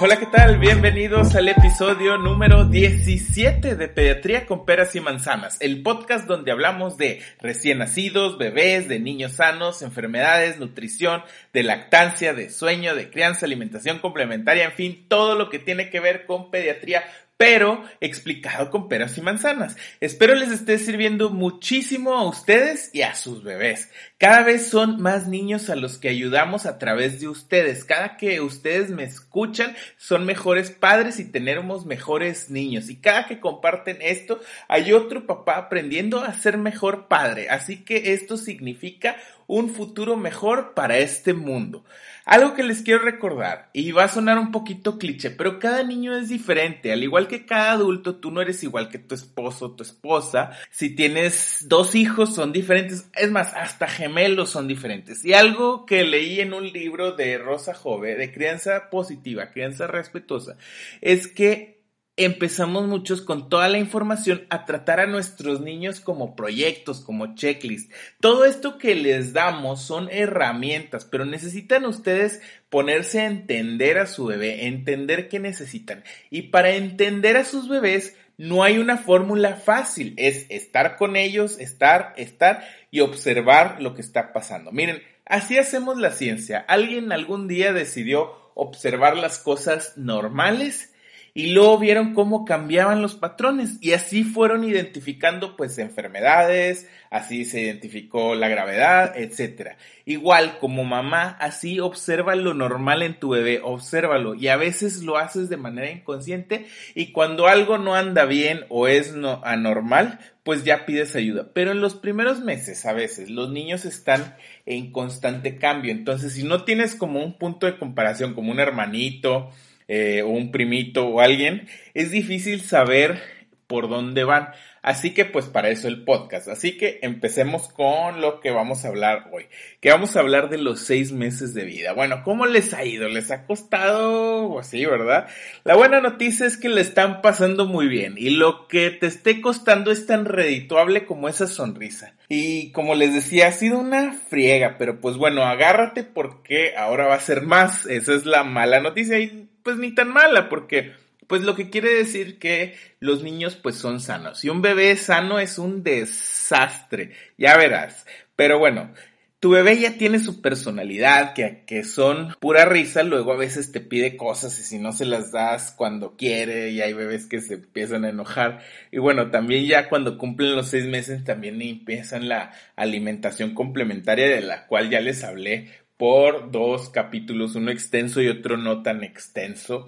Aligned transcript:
Hola, 0.00 0.16
¿qué 0.16 0.26
tal? 0.26 0.58
Bienvenidos 0.58 1.34
al 1.34 1.48
episodio 1.48 2.18
número 2.18 2.64
17 2.64 3.74
de 3.74 3.88
Pediatría 3.88 4.46
con 4.46 4.64
Peras 4.64 4.94
y 4.94 5.00
Manzanas, 5.00 5.56
el 5.60 5.82
podcast 5.82 6.26
donde 6.26 6.52
hablamos 6.52 6.96
de 6.96 7.20
recién 7.40 7.78
nacidos, 7.78 8.38
bebés, 8.38 8.88
de 8.88 9.00
niños 9.00 9.32
sanos, 9.32 9.82
enfermedades, 9.82 10.58
nutrición, 10.60 11.22
de 11.52 11.64
lactancia, 11.64 12.32
de 12.32 12.48
sueño, 12.50 12.94
de 12.94 13.10
crianza, 13.10 13.46
alimentación 13.46 13.98
complementaria, 13.98 14.66
en 14.66 14.72
fin, 14.72 15.06
todo 15.08 15.34
lo 15.34 15.50
que 15.50 15.58
tiene 15.58 15.90
que 15.90 15.98
ver 15.98 16.26
con 16.26 16.50
pediatría 16.50 17.02
pero 17.38 17.84
explicado 18.00 18.68
con 18.68 18.88
peras 18.88 19.16
y 19.16 19.22
manzanas. 19.22 19.76
Espero 20.00 20.34
les 20.34 20.50
esté 20.50 20.76
sirviendo 20.76 21.30
muchísimo 21.30 22.14
a 22.14 22.28
ustedes 22.28 22.90
y 22.92 23.02
a 23.02 23.14
sus 23.14 23.44
bebés. 23.44 23.90
Cada 24.18 24.42
vez 24.42 24.66
son 24.66 25.00
más 25.00 25.28
niños 25.28 25.70
a 25.70 25.76
los 25.76 25.98
que 25.98 26.08
ayudamos 26.08 26.66
a 26.66 26.78
través 26.78 27.20
de 27.20 27.28
ustedes. 27.28 27.84
Cada 27.84 28.16
que 28.16 28.40
ustedes 28.40 28.90
me 28.90 29.04
escuchan, 29.04 29.76
son 29.96 30.26
mejores 30.26 30.72
padres 30.72 31.20
y 31.20 31.30
tenemos 31.30 31.86
mejores 31.86 32.50
niños. 32.50 32.90
Y 32.90 32.96
cada 32.96 33.28
que 33.28 33.38
comparten 33.38 33.98
esto, 34.00 34.40
hay 34.66 34.92
otro 34.92 35.24
papá 35.24 35.58
aprendiendo 35.58 36.20
a 36.20 36.34
ser 36.34 36.58
mejor 36.58 37.06
padre. 37.06 37.50
Así 37.50 37.84
que 37.84 38.14
esto 38.14 38.36
significa 38.36 39.16
un 39.48 39.70
futuro 39.70 40.16
mejor 40.16 40.74
para 40.74 40.98
este 40.98 41.34
mundo. 41.34 41.84
Algo 42.24 42.54
que 42.54 42.62
les 42.62 42.82
quiero 42.82 43.02
recordar, 43.02 43.70
y 43.72 43.90
va 43.92 44.04
a 44.04 44.08
sonar 44.08 44.38
un 44.38 44.52
poquito 44.52 44.98
cliché, 44.98 45.30
pero 45.30 45.58
cada 45.58 45.82
niño 45.82 46.14
es 46.14 46.28
diferente, 46.28 46.92
al 46.92 47.02
igual 47.02 47.26
que 47.26 47.46
cada 47.46 47.72
adulto, 47.72 48.16
tú 48.16 48.30
no 48.30 48.42
eres 48.42 48.62
igual 48.62 48.90
que 48.90 48.98
tu 48.98 49.14
esposo 49.14 49.72
tu 49.74 49.82
esposa. 49.82 50.50
Si 50.70 50.94
tienes 50.94 51.64
dos 51.66 51.94
hijos, 51.94 52.34
son 52.34 52.52
diferentes, 52.52 53.10
es 53.14 53.30
más, 53.30 53.54
hasta 53.54 53.88
gemelos 53.88 54.50
son 54.50 54.68
diferentes. 54.68 55.24
Y 55.24 55.32
algo 55.32 55.86
que 55.86 56.04
leí 56.04 56.40
en 56.40 56.52
un 56.52 56.70
libro 56.70 57.12
de 57.12 57.38
Rosa 57.38 57.72
Jove, 57.72 58.16
de 58.16 58.30
crianza 58.30 58.90
positiva, 58.90 59.50
crianza 59.50 59.86
respetuosa, 59.86 60.58
es 61.00 61.26
que 61.26 61.77
empezamos 62.18 62.86
muchos 62.86 63.22
con 63.22 63.48
toda 63.48 63.68
la 63.68 63.78
información 63.78 64.44
a 64.50 64.64
tratar 64.64 64.98
a 64.98 65.06
nuestros 65.06 65.60
niños 65.60 66.00
como 66.00 66.34
proyectos, 66.34 67.00
como 67.00 67.36
checklist. 67.36 67.92
Todo 68.20 68.44
esto 68.44 68.76
que 68.76 68.96
les 68.96 69.32
damos 69.32 69.82
son 69.82 70.08
herramientas, 70.10 71.04
pero 71.04 71.24
necesitan 71.24 71.86
ustedes 71.86 72.42
ponerse 72.70 73.20
a 73.20 73.26
entender 73.26 73.98
a 73.98 74.06
su 74.06 74.26
bebé, 74.26 74.66
entender 74.66 75.28
qué 75.28 75.38
necesitan. 75.38 76.02
Y 76.28 76.42
para 76.42 76.72
entender 76.72 77.36
a 77.36 77.44
sus 77.44 77.68
bebés, 77.68 78.16
no 78.36 78.64
hay 78.64 78.78
una 78.78 78.96
fórmula 78.96 79.54
fácil, 79.54 80.14
es 80.16 80.46
estar 80.48 80.96
con 80.96 81.14
ellos, 81.14 81.58
estar, 81.60 82.14
estar 82.16 82.68
y 82.90 83.00
observar 83.00 83.80
lo 83.80 83.94
que 83.94 84.02
está 84.02 84.32
pasando. 84.32 84.72
Miren, 84.72 85.02
así 85.24 85.56
hacemos 85.56 85.98
la 85.98 86.10
ciencia. 86.10 86.58
Alguien 86.66 87.12
algún 87.12 87.46
día 87.46 87.72
decidió 87.72 88.32
observar 88.54 89.16
las 89.16 89.38
cosas 89.38 89.96
normales 89.96 90.92
y 91.38 91.52
luego 91.52 91.78
vieron 91.78 92.14
cómo 92.14 92.44
cambiaban 92.44 93.00
los 93.00 93.14
patrones 93.14 93.78
y 93.80 93.92
así 93.92 94.24
fueron 94.24 94.64
identificando 94.64 95.56
pues 95.56 95.78
enfermedades, 95.78 96.90
así 97.10 97.44
se 97.44 97.60
identificó 97.60 98.34
la 98.34 98.48
gravedad, 98.48 99.16
etcétera. 99.16 99.76
Igual 100.04 100.58
como 100.58 100.82
mamá, 100.82 101.36
así 101.38 101.78
observa 101.78 102.34
lo 102.34 102.54
normal 102.54 103.04
en 103.04 103.20
tu 103.20 103.28
bebé, 103.28 103.60
obsérvalo 103.62 104.34
y 104.34 104.48
a 104.48 104.56
veces 104.56 105.04
lo 105.04 105.16
haces 105.16 105.48
de 105.48 105.56
manera 105.56 105.88
inconsciente 105.88 106.66
y 106.96 107.12
cuando 107.12 107.46
algo 107.46 107.78
no 107.78 107.94
anda 107.94 108.24
bien 108.24 108.64
o 108.68 108.88
es 108.88 109.14
no 109.14 109.40
anormal, 109.44 110.18
pues 110.42 110.64
ya 110.64 110.86
pides 110.86 111.14
ayuda. 111.14 111.52
Pero 111.54 111.70
en 111.70 111.80
los 111.80 111.94
primeros 111.94 112.40
meses 112.40 112.84
a 112.84 112.92
veces 112.92 113.30
los 113.30 113.48
niños 113.48 113.84
están 113.84 114.34
en 114.66 114.90
constante 114.90 115.56
cambio, 115.56 115.92
entonces 115.92 116.32
si 116.32 116.42
no 116.42 116.64
tienes 116.64 116.96
como 116.96 117.22
un 117.22 117.38
punto 117.38 117.66
de 117.66 117.78
comparación 117.78 118.34
como 118.34 118.50
un 118.50 118.58
hermanito, 118.58 119.52
eh, 119.88 120.22
o 120.22 120.28
un 120.28 120.52
primito 120.52 121.08
o 121.08 121.20
alguien, 121.20 121.66
es 121.94 122.10
difícil 122.10 122.60
saber 122.60 123.20
por 123.66 123.88
dónde 123.88 124.24
van. 124.24 124.48
Así 124.82 125.12
que 125.12 125.24
pues 125.24 125.46
para 125.46 125.68
eso 125.68 125.88
el 125.88 126.04
podcast. 126.04 126.48
Así 126.48 126.76
que 126.76 127.00
empecemos 127.02 127.68
con 127.68 128.20
lo 128.20 128.40
que 128.40 128.50
vamos 128.50 128.84
a 128.84 128.88
hablar 128.88 129.28
hoy. 129.32 129.46
Que 129.80 129.90
vamos 129.90 130.16
a 130.16 130.20
hablar 130.20 130.48
de 130.48 130.58
los 130.58 130.80
seis 130.80 131.12
meses 131.12 131.52
de 131.52 131.64
vida. 131.64 131.92
Bueno, 131.92 132.22
¿cómo 132.24 132.46
les 132.46 132.72
ha 132.72 132.84
ido? 132.84 133.08
¿Les 133.08 133.30
ha 133.30 133.44
costado? 133.44 134.58
Así, 134.58 134.86
¿verdad? 134.86 135.28
La 135.64 135.76
buena 135.76 136.00
noticia 136.00 136.46
es 136.46 136.56
que 136.56 136.68
le 136.68 136.80
están 136.80 137.20
pasando 137.20 137.66
muy 137.66 137.88
bien. 137.88 138.14
Y 138.16 138.30
lo 138.30 138.66
que 138.68 138.90
te 138.90 139.06
esté 139.06 139.40
costando 139.42 139.90
es 139.90 140.06
tan 140.06 140.24
redituable 140.24 141.04
como 141.04 141.28
esa 141.28 141.46
sonrisa. 141.46 142.14
Y 142.28 142.72
como 142.72 142.94
les 142.94 143.12
decía, 143.12 143.48
ha 143.48 143.52
sido 143.52 143.78
una 143.78 144.12
friega. 144.12 144.76
Pero 144.78 145.00
pues 145.00 145.16
bueno, 145.16 145.42
agárrate 145.42 146.04
porque 146.04 146.74
ahora 146.76 147.06
va 147.06 147.16
a 147.16 147.20
ser 147.20 147.42
más. 147.42 147.84
Esa 147.86 148.14
es 148.14 148.24
la 148.24 148.44
mala 148.44 148.80
noticia. 148.80 149.18
Pues 149.68 149.76
ni 149.76 149.94
tan 149.94 150.10
mala 150.10 150.48
porque 150.48 150.94
pues 151.26 151.42
lo 151.42 151.54
que 151.54 151.68
quiere 151.68 151.92
decir 151.92 152.38
que 152.38 152.74
los 153.00 153.22
niños 153.22 153.54
pues 153.54 153.76
son 153.76 154.00
sanos. 154.00 154.42
Y 154.46 154.48
un 154.48 154.62
bebé 154.62 154.96
sano 154.96 155.38
es 155.40 155.58
un 155.58 155.82
desastre, 155.82 157.12
ya 157.36 157.58
verás. 157.58 158.06
Pero 158.34 158.58
bueno, 158.58 158.94
tu 159.40 159.50
bebé 159.50 159.78
ya 159.78 159.98
tiene 159.98 160.20
su 160.20 160.40
personalidad, 160.40 161.34
que, 161.34 161.64
que 161.66 161.84
son 161.84 162.34
pura 162.40 162.64
risa, 162.64 163.02
luego 163.02 163.34
a 163.34 163.36
veces 163.36 163.70
te 163.70 163.80
pide 163.80 164.16
cosas 164.16 164.58
y 164.58 164.62
si 164.62 164.78
no 164.78 164.92
se 164.92 165.04
las 165.04 165.30
das 165.30 165.74
cuando 165.76 166.16
quiere 166.16 166.70
y 166.70 166.80
hay 166.80 166.94
bebés 166.94 167.26
que 167.26 167.42
se 167.42 167.56
empiezan 167.56 168.06
a 168.06 168.08
enojar. 168.08 168.60
Y 168.90 168.96
bueno, 168.96 169.30
también 169.30 169.66
ya 169.66 169.90
cuando 169.90 170.16
cumplen 170.16 170.56
los 170.56 170.68
seis 170.68 170.86
meses 170.86 171.24
también 171.24 171.60
empiezan 171.60 172.26
la 172.26 172.52
alimentación 172.74 173.52
complementaria 173.52 174.28
de 174.28 174.40
la 174.40 174.66
cual 174.66 174.88
ya 174.88 175.02
les 175.02 175.22
hablé 175.24 175.68
por 175.98 176.50
dos 176.50 176.88
capítulos, 176.88 177.56
uno 177.56 177.70
extenso 177.70 178.22
y 178.22 178.28
otro 178.28 178.56
no 178.56 178.82
tan 178.82 179.04
extenso 179.04 179.86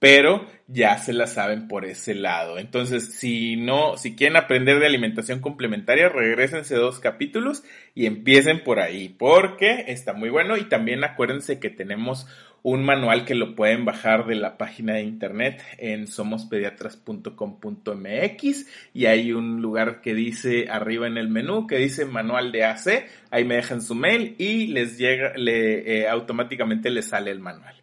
pero 0.00 0.44
ya 0.66 0.98
se 0.98 1.12
la 1.12 1.28
saben 1.28 1.68
por 1.68 1.84
ese 1.84 2.14
lado. 2.14 2.58
Entonces, 2.58 3.14
si 3.14 3.56
no, 3.56 3.96
si 3.96 4.16
quieren 4.16 4.36
aprender 4.36 4.80
de 4.80 4.86
alimentación 4.86 5.40
complementaria, 5.40 6.08
regresense 6.08 6.74
dos 6.74 6.98
capítulos 7.00 7.62
y 7.94 8.06
empiecen 8.06 8.64
por 8.64 8.80
ahí, 8.80 9.10
porque 9.10 9.84
está 9.88 10.14
muy 10.14 10.30
bueno 10.30 10.56
y 10.56 10.64
también 10.64 11.04
acuérdense 11.04 11.60
que 11.60 11.70
tenemos 11.70 12.26
un 12.62 12.84
manual 12.84 13.24
que 13.24 13.34
lo 13.34 13.54
pueden 13.54 13.84
bajar 13.84 14.26
de 14.26 14.36
la 14.36 14.58
página 14.58 14.94
de 14.94 15.02
internet 15.02 15.62
en 15.78 16.06
somospediatras.com.mx 16.06 18.66
y 18.92 19.06
hay 19.06 19.32
un 19.32 19.62
lugar 19.62 20.00
que 20.00 20.14
dice 20.14 20.68
arriba 20.70 21.06
en 21.06 21.16
el 21.16 21.28
menú 21.28 21.66
que 21.66 21.76
dice 21.76 22.04
manual 22.04 22.52
de 22.52 22.64
AC, 22.64 23.06
ahí 23.30 23.44
me 23.44 23.56
dejan 23.56 23.82
su 23.82 23.94
mail 23.94 24.34
y 24.38 24.68
les 24.68 24.98
llega, 24.98 25.32
le, 25.36 26.00
eh, 26.00 26.08
automáticamente 26.08 26.90
les 26.90 27.06
sale 27.06 27.30
el 27.30 27.40
manual. 27.40 27.79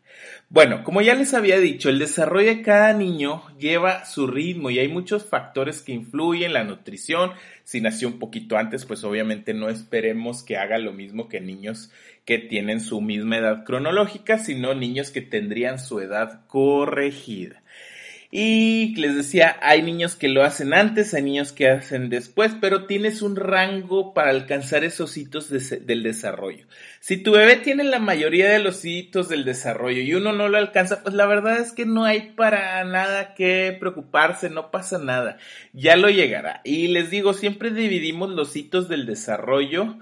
Bueno, 0.50 0.86
como 0.86 1.02
ya 1.02 1.14
les 1.14 1.34
había 1.34 1.60
dicho, 1.60 1.90
el 1.90 2.00
desarrollo 2.00 2.48
de 2.48 2.62
cada 2.62 2.94
niño 2.94 3.44
lleva 3.58 4.06
su 4.06 4.28
ritmo 4.28 4.70
y 4.70 4.80
hay 4.80 4.88
muchos 4.88 5.26
factores 5.26 5.82
que 5.82 5.92
influyen, 5.92 6.54
la 6.54 6.64
nutrición, 6.64 7.32
si 7.66 7.82
nació 7.82 8.08
un 8.08 8.18
poquito 8.18 8.56
antes, 8.56 8.86
pues 8.86 9.04
obviamente 9.04 9.54
no 9.54 9.68
esperemos 9.68 10.44
que 10.44 10.56
haga 10.56 10.78
lo 10.78 10.94
mismo 10.94 11.28
que 11.28 11.42
niños 11.42 11.92
que 12.24 12.38
tienen 12.38 12.80
su 12.80 13.02
misma 13.02 13.38
edad 13.38 13.66
cronológica, 13.66 14.38
sino 14.38 14.74
niños 14.74 15.12
que 15.12 15.22
tendrían 15.22 15.80
su 15.80 16.00
edad 16.00 16.46
corregida. 16.48 17.62
Y 18.30 18.94
les 18.96 19.16
decía, 19.16 19.58
hay 19.62 19.82
niños 19.82 20.16
que 20.16 20.28
lo 20.28 20.44
hacen 20.44 20.74
antes, 20.74 21.14
hay 21.14 21.24
niños 21.24 21.54
que 21.54 21.70
hacen 21.70 22.10
después, 22.10 22.54
pero 22.60 22.86
tienes 22.86 23.22
un 23.22 23.38
rango 23.38 24.14
para 24.14 24.32
alcanzar 24.32 24.84
esos 24.84 25.16
hitos 25.16 25.50
del 25.50 26.04
desarrollo. 26.04 26.66
Si 27.00 27.16
tu 27.16 27.32
bebé 27.32 27.56
tiene 27.56 27.86
la 27.86 28.00
mayoría 28.00 28.50
de 28.50 28.60
los 28.60 28.84
hitos 28.84 29.30
del 29.30 29.46
desarrollo 29.46 30.02
y 30.02 30.14
uno 30.14 30.34
no 30.34 30.50
lo 30.50 30.58
alcanza, 30.58 31.04
pues 31.04 31.16
la 31.16 31.26
verdad 31.26 31.60
es 31.60 31.72
que 31.72 31.86
no 31.86 32.04
hay 32.04 32.34
para 32.36 32.84
nada 32.84 33.34
que 33.34 33.78
preocuparse, 33.80 34.50
no 34.50 34.72
pasa 34.72 34.98
nada, 34.98 35.38
ya 35.72 35.96
lo 35.96 36.10
llegará. 36.10 36.60
Y 36.66 36.90
les 36.90 37.10
digo, 37.10 37.34
siempre 37.34 37.72
dividimos 37.72 38.30
los 38.32 38.56
hitos 38.58 38.90
del 38.90 39.06
desarrollo 39.06 39.98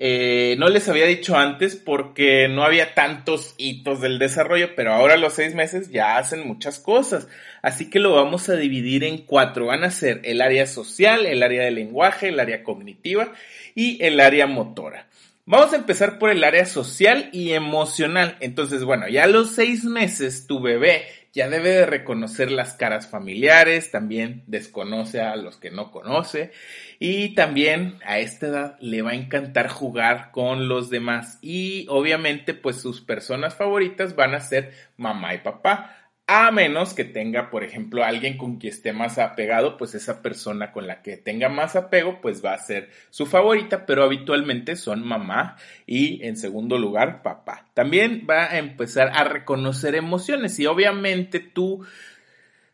eh, 0.00 0.54
no 0.58 0.68
les 0.68 0.88
había 0.88 1.06
dicho 1.06 1.36
antes 1.36 1.74
porque 1.74 2.46
no 2.48 2.62
había 2.62 2.94
tantos 2.94 3.54
hitos 3.58 4.00
del 4.00 4.20
desarrollo, 4.20 4.76
pero 4.76 4.92
ahora 4.92 5.16
los 5.16 5.34
seis 5.34 5.54
meses 5.54 5.90
ya 5.90 6.18
hacen 6.18 6.46
muchas 6.46 6.78
cosas. 6.78 7.26
Así 7.62 7.90
que 7.90 7.98
lo 7.98 8.14
vamos 8.14 8.48
a 8.48 8.54
dividir 8.54 9.02
en 9.02 9.18
cuatro. 9.18 9.66
Van 9.66 9.82
a 9.82 9.90
ser 9.90 10.20
el 10.22 10.40
área 10.40 10.66
social, 10.66 11.26
el 11.26 11.42
área 11.42 11.64
de 11.64 11.72
lenguaje, 11.72 12.28
el 12.28 12.38
área 12.38 12.62
cognitiva 12.62 13.32
y 13.74 14.02
el 14.04 14.20
área 14.20 14.46
motora. 14.46 15.08
Vamos 15.50 15.72
a 15.72 15.76
empezar 15.76 16.18
por 16.18 16.30
el 16.30 16.44
área 16.44 16.66
social 16.66 17.30
y 17.32 17.52
emocional. 17.52 18.36
Entonces, 18.40 18.84
bueno, 18.84 19.08
ya 19.08 19.24
a 19.24 19.28
los 19.28 19.52
seis 19.52 19.82
meses 19.82 20.46
tu 20.46 20.60
bebé 20.60 21.06
ya 21.32 21.48
debe 21.48 21.70
de 21.70 21.86
reconocer 21.86 22.50
las 22.50 22.74
caras 22.74 23.06
familiares, 23.06 23.90
también 23.90 24.42
desconoce 24.46 25.20
a 25.20 25.36
los 25.36 25.56
que 25.56 25.70
no 25.70 25.90
conoce 25.90 26.52
y 26.98 27.34
también 27.34 27.98
a 28.04 28.18
esta 28.18 28.46
edad 28.46 28.76
le 28.80 29.02
va 29.02 29.10
a 29.10 29.16
encantar 29.16 29.68
jugar 29.68 30.30
con 30.32 30.68
los 30.68 30.90
demás. 30.90 31.38
Y 31.42 31.86
obviamente 31.88 32.54
pues 32.54 32.80
sus 32.80 33.00
personas 33.00 33.54
favoritas 33.54 34.16
van 34.16 34.34
a 34.34 34.40
ser 34.40 34.72
mamá 34.96 35.34
y 35.34 35.38
papá 35.38 36.07
a 36.30 36.50
menos 36.50 36.92
que 36.92 37.04
tenga, 37.04 37.48
por 37.50 37.64
ejemplo, 37.64 38.04
alguien 38.04 38.36
con 38.36 38.58
quien 38.58 38.74
esté 38.74 38.92
más 38.92 39.16
apegado, 39.18 39.78
pues 39.78 39.94
esa 39.94 40.20
persona 40.20 40.72
con 40.72 40.86
la 40.86 41.00
que 41.00 41.16
tenga 41.16 41.48
más 41.48 41.74
apego, 41.74 42.20
pues 42.20 42.44
va 42.44 42.52
a 42.52 42.58
ser 42.58 42.90
su 43.08 43.24
favorita, 43.24 43.86
pero 43.86 44.04
habitualmente 44.04 44.76
son 44.76 45.06
mamá 45.06 45.56
y 45.86 46.22
en 46.26 46.36
segundo 46.36 46.76
lugar 46.76 47.22
papá. 47.22 47.66
También 47.72 48.26
va 48.28 48.44
a 48.44 48.58
empezar 48.58 49.10
a 49.14 49.24
reconocer 49.24 49.94
emociones 49.94 50.58
y 50.60 50.66
obviamente 50.66 51.40
tú 51.40 51.86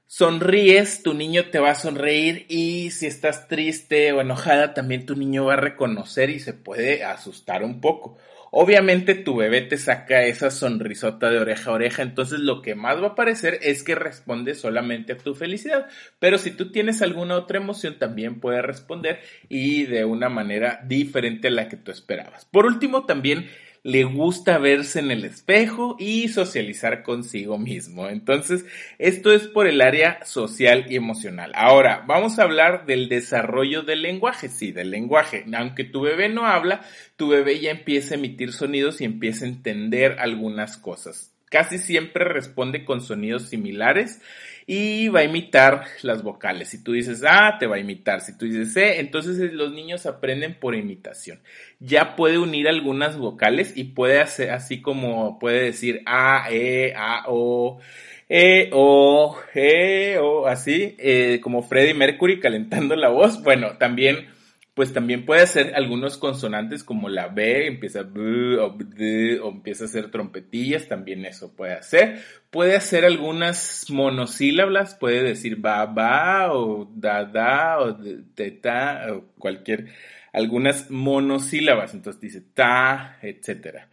sonríes, 0.09 1.05
tu 1.05 1.15
niño 1.15 1.51
te 1.51 1.61
va 1.61 1.71
a 1.71 1.75
sonreír 1.77 2.47
y 2.49 2.91
si 2.91 3.07
estás 3.07 3.47
triste 3.47 4.13
o 4.13 4.21
enojada, 4.21 4.75
también 4.75 5.07
tu 5.07 5.15
niño 5.15 5.45
va 5.45 5.55
a 5.55 5.57
reconocer 5.57 6.29
y 6.31 6.41
se 6.41 6.55
puede 6.55 7.05
asustar 7.05 7.63
un 7.63 7.81
poco. 7.81 8.19
Obviamente 8.57 9.17
tu 9.17 9.35
bebé 9.35 9.63
te 9.63 9.77
saca 9.77 10.23
esa 10.27 10.49
sonrisota 10.49 11.29
de 11.29 11.41
oreja 11.41 11.73
a 11.73 11.75
oreja, 11.75 12.03
entonces 12.03 12.39
lo 12.39 12.63
que 12.63 12.77
más 12.77 13.03
va 13.03 13.09
a 13.09 13.15
parecer 13.17 13.59
es 13.63 13.83
que 13.83 13.97
responde 13.97 14.55
solamente 14.55 15.15
a 15.15 15.17
tu 15.17 15.35
felicidad. 15.35 15.89
Pero 16.21 16.39
si 16.39 16.53
tú 16.53 16.71
tienes 16.71 17.03
alguna 17.03 17.35
otra 17.35 17.59
emoción, 17.59 17.99
también 17.99 18.39
puede 18.39 18.63
responder 18.63 19.19
y 19.49 19.87
de 19.87 20.05
una 20.05 20.29
manera 20.29 20.81
diferente 20.87 21.49
a 21.49 21.51
la 21.51 21.69
que 21.69 21.77
tú 21.77 21.91
esperabas. 21.91 22.45
Por 22.45 22.67
último, 22.67 23.07
también 23.07 23.49
le 23.85 24.05
gusta 24.05 24.57
verse 24.57 24.99
en 24.99 25.11
el 25.11 25.27
espejo 25.27 25.95
y 25.99 26.29
socializar 26.29 27.03
consigo 27.03 27.59
mismo. 27.59 28.09
Entonces, 28.09 28.65
esto 28.99 29.31
es 29.31 29.47
por 29.47 29.67
el 29.67 29.83
área 29.83 30.25
social 30.25 30.87
y 30.89 30.97
emocional. 30.97 31.53
Ahora, 31.55 32.03
vamos 32.07 32.39
a 32.39 32.45
hablar 32.45 32.87
del 32.87 33.11
desarrollo 33.11 33.83
del 33.83 34.01
lenguaje. 34.01 34.49
Sí, 34.49 34.73
del 34.73 34.91
lenguaje. 34.91 35.45
Aunque 35.55 35.85
tu 35.85 36.01
bebé 36.01 36.31
no 36.31 36.47
habla, 36.47 36.81
tu 37.17 37.29
bebé 37.29 37.61
ya 37.61 37.73
empieza 37.73 38.15
a 38.15 38.19
emitir 38.19 38.55
sonidos 38.55 39.03
y 39.03 39.05
empieza 39.05 39.45
a 39.45 39.49
entender 39.49 40.17
algunas 40.19 40.79
cosas. 40.79 41.35
Casi 41.51 41.77
siempre 41.77 42.25
responde 42.25 42.87
con 42.87 43.03
sonidos 43.03 43.51
similares 43.51 44.23
y 44.67 45.09
va 45.09 45.21
a 45.21 45.25
imitar 45.25 45.85
las 46.03 46.23
vocales. 46.23 46.69
Si 46.69 46.83
tú 46.83 46.93
dices 46.93 47.23
A, 47.27 47.59
te 47.59 47.67
va 47.67 47.77
a 47.77 47.81
imitar. 47.81 48.21
Si 48.21 48.37
tú 48.37 48.47
dices 48.47 48.73
C, 48.73 49.01
entonces 49.01 49.53
los 49.53 49.73
niños 49.73 50.07
aprenden 50.07 50.59
por 50.59 50.75
imitación. 50.75 51.41
Ya 51.81 52.17
puede 52.17 52.39
unir 52.39 52.69
algunas 52.69 53.19
vocales 53.19 53.77
y 53.77 53.85
puede 53.85 54.21
hacer 54.21 54.51
así 54.51 54.81
como 54.81 55.39
puede 55.39 55.65
decir 55.65 56.03
A, 56.07 56.47
E, 56.51 56.95
A, 56.97 57.25
O. 57.29 57.81
E, 58.29 58.71
O, 58.73 59.37
E, 59.55 60.19
O, 60.19 60.47
así, 60.47 60.97
eh, 60.99 61.41
como 61.43 61.63
Freddie 61.63 61.95
Mercury 61.95 62.41
calentando 62.41 62.97
la 62.97 63.11
voz. 63.11 63.43
Bueno, 63.43 63.77
también 63.79 64.29
pues 64.75 64.93
también 64.93 65.25
puede 65.25 65.43
hacer 65.43 65.75
algunos 65.77 66.19
consonantes 66.19 66.83
como 66.83 67.09
la 67.09 67.29
B, 67.29 67.69
empieza 67.69 68.03
B 68.03 68.59
o, 68.59 68.77
o 68.77 69.49
empieza 69.51 69.85
a 69.85 69.87
hacer 69.87 70.11
trompetillas, 70.11 70.89
también 70.89 71.25
eso 71.25 71.55
puede 71.55 71.75
hacer. 71.75 72.21
Puede 72.51 72.75
hacer 72.75 73.05
algunas 73.05 73.87
monosílabas, 73.89 74.97
puede 74.97 75.23
decir 75.23 75.57
ba 75.61 75.87
ba 75.87 76.53
o 76.53 76.91
da 76.93 77.25
da 77.25 77.79
o 77.79 77.97
teta 78.35 79.07
o 79.13 79.25
cualquier, 79.39 79.87
algunas 80.33 80.91
monosílabas, 80.91 81.95
entonces 81.95 82.21
dice 82.21 82.41
ta, 82.41 83.19
etcétera. 83.23 83.89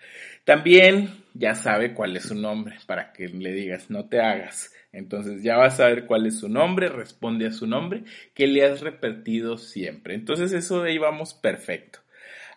También 0.46 1.24
ya 1.36 1.54
sabe 1.54 1.94
cuál 1.94 2.18
es 2.18 2.24
su 2.24 2.36
nombre 2.36 2.78
para 2.88 3.14
que 3.14 3.28
le 3.28 3.54
digas 3.54 3.92
no 3.92 4.10
te 4.10 4.20
hagas. 4.20 4.74
Entonces 4.94 5.42
ya 5.44 5.58
vas 5.58 5.80
a 5.80 5.88
ver 5.88 6.06
cuál 6.06 6.26
es 6.26 6.40
su 6.40 6.50
nombre, 6.50 6.90
responde 6.90 7.48
a 7.48 7.52
su 7.52 7.68
nombre 7.68 8.04
que 8.34 8.48
le 8.48 8.66
has 8.66 8.82
repetido 8.82 9.58
siempre. 9.58 10.16
Entonces 10.16 10.52
eso 10.52 10.82
de 10.82 10.92
ahí 10.92 10.98
vamos 10.98 11.34
perfecto. 11.34 12.00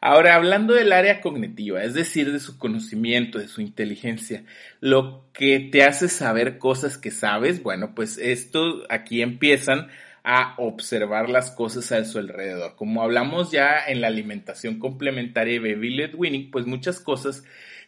Ahora, 0.00 0.34
hablando 0.34 0.75
del 0.75 0.92
área 0.92 1.22
cognitiva, 1.22 1.82
es 1.82 1.94
decir, 1.94 2.31
de 2.31 2.38
su 2.38 2.58
conocimiento, 2.58 3.38
de 3.38 3.48
su 3.48 3.62
inteligencia, 3.62 4.44
lo 4.81 5.25
que 5.32 5.60
te 5.60 5.82
hace 5.82 6.08
saber 6.08 6.58
cosas 6.58 6.98
que 6.98 7.10
sabes, 7.10 7.62
bueno, 7.62 7.94
pues 7.94 8.19
esto 8.19 8.82
aquí 8.90 9.22
empiezan 9.22 9.88
a 10.22 10.56
observar 10.58 11.31
las 11.31 11.50
cosas 11.50 11.90
a 11.92 12.04
su 12.04 12.19
alrededor. 12.19 12.76
Como 12.76 13.02
hablamos 13.02 13.50
ya 13.50 13.78
en 13.86 14.02
la 14.02 14.08
alimentación 14.08 14.78
complementaria 14.78 15.58
baby 15.58 15.96
led 15.96 16.14
winning, 16.14 16.50
pues 16.50 16.66
muchas 16.66 17.00
cosas 17.00 17.42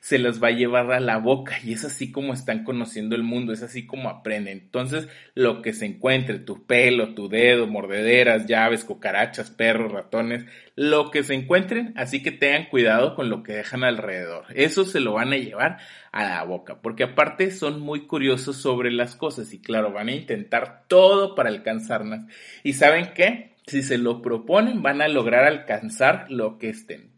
se 0.06 0.20
las 0.20 0.40
va 0.40 0.48
a 0.48 0.52
llevar 0.52 0.92
a 0.92 1.00
la 1.00 1.18
boca 1.18 1.58
y 1.64 1.72
es 1.72 1.84
así 1.84 2.12
como 2.12 2.32
están 2.32 2.62
conociendo 2.62 3.16
el 3.16 3.24
mundo, 3.24 3.52
es 3.52 3.64
así 3.64 3.86
como 3.86 4.08
aprenden. 4.08 4.58
Entonces, 4.58 5.08
lo 5.34 5.62
que 5.62 5.72
se 5.72 5.84
encuentre, 5.84 6.38
tu 6.38 6.64
pelo, 6.64 7.16
tu 7.16 7.28
dedo, 7.28 7.66
mordederas, 7.66 8.46
llaves, 8.46 8.84
cucarachas, 8.84 9.50
perros, 9.50 9.90
ratones, 9.90 10.44
lo 10.76 11.10
que 11.10 11.24
se 11.24 11.34
encuentren, 11.34 11.92
así 11.96 12.22
que 12.22 12.30
tengan 12.30 12.66
cuidado 12.66 13.16
con 13.16 13.30
lo 13.30 13.42
que 13.42 13.54
dejan 13.54 13.82
alrededor. 13.82 14.44
Eso 14.54 14.84
se 14.84 15.00
lo 15.00 15.14
van 15.14 15.32
a 15.32 15.38
llevar 15.38 15.78
a 16.12 16.22
la 16.22 16.44
boca, 16.44 16.80
porque 16.82 17.02
aparte 17.02 17.50
son 17.50 17.80
muy 17.80 18.06
curiosos 18.06 18.58
sobre 18.58 18.92
las 18.92 19.16
cosas 19.16 19.52
y 19.52 19.60
claro, 19.60 19.92
van 19.92 20.06
a 20.06 20.14
intentar 20.14 20.84
todo 20.86 21.34
para 21.34 21.48
alcanzarlas. 21.48 22.26
¿Y 22.62 22.74
saben 22.74 23.10
qué? 23.12 23.56
Si 23.66 23.82
se 23.82 23.98
lo 23.98 24.22
proponen, 24.22 24.82
van 24.82 25.02
a 25.02 25.08
lograr 25.08 25.46
alcanzar 25.46 26.30
lo 26.30 26.58
que 26.58 26.68
estén. 26.68 27.10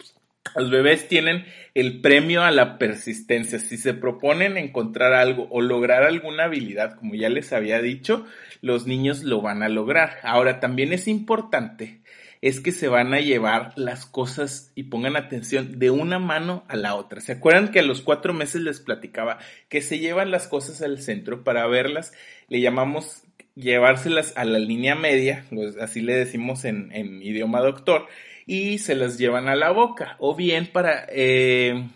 Los 0.57 0.71
bebés 0.71 1.09
tienen 1.09 1.45
el 1.75 2.01
premio 2.01 2.43
a 2.43 2.51
la 2.51 2.79
persistencia. 2.79 3.59
Si 3.59 3.77
se 3.77 3.95
proponen 3.95 4.57
encontrar 4.57 5.13
algo 5.13 5.49
o 5.51 5.61
lograr 5.61 6.03
alguna 6.03 6.45
habilidad, 6.45 6.97
como 6.97 7.15
ya 7.15 7.29
les 7.29 7.53
había 7.53 7.81
dicho, 7.81 8.27
los 8.63 8.87
niños 8.87 9.23
lo 9.23 9.41
van 9.41 9.63
a 9.63 9.69
lograr. 9.69 10.19
Ahora, 10.23 10.61
también 10.61 10.93
es 10.93 11.09
importante 11.09 12.01
es 12.41 12.61
que 12.61 12.73
se 12.73 12.89
van 12.89 13.15
a 13.15 13.21
llevar 13.21 13.73
las 13.77 14.07
cosas 14.07 14.73
y 14.75 14.85
pongan 14.85 15.17
atención 15.17 15.79
de 15.79 15.91
una 15.91 16.19
mano 16.19 16.65
a 16.69 16.77
la 16.77 16.95
otra. 16.95 17.21
¿Se 17.21 17.33
acuerdan 17.33 17.71
que 17.71 17.81
a 17.81 17.85
los 17.85 18.01
cuatro 18.01 18.33
meses 18.33 18.63
les 18.63 18.81
platicaba 18.81 19.39
que 19.69 19.83
se 19.83 19.99
llevan 19.99 20.31
las 20.31 20.47
cosas 20.47 20.83
al 20.83 21.01
centro 21.01 21.43
para 21.43 21.67
verlas? 21.67 22.13
Le 22.49 22.61
llamamos 22.61 23.23
llevárselas 23.55 24.37
a 24.37 24.45
la 24.45 24.61
línea 24.61 24.95
media, 24.95 25.45
pues 25.51 25.77
así 25.79 26.01
le 26.01 26.15
decimos 26.15 26.65
en, 26.65 26.93
en 26.93 27.23
idioma 27.23 27.61
doctor, 27.61 28.07
y 28.49 28.79
se 28.79 28.97
las 28.97 29.19
llevan 29.19 29.47
a 29.47 29.55
la 29.55 29.71
boca. 29.71 30.17
O 30.19 30.35
bien 30.35 30.73
para... 30.73 31.07
Eh, 31.11 31.89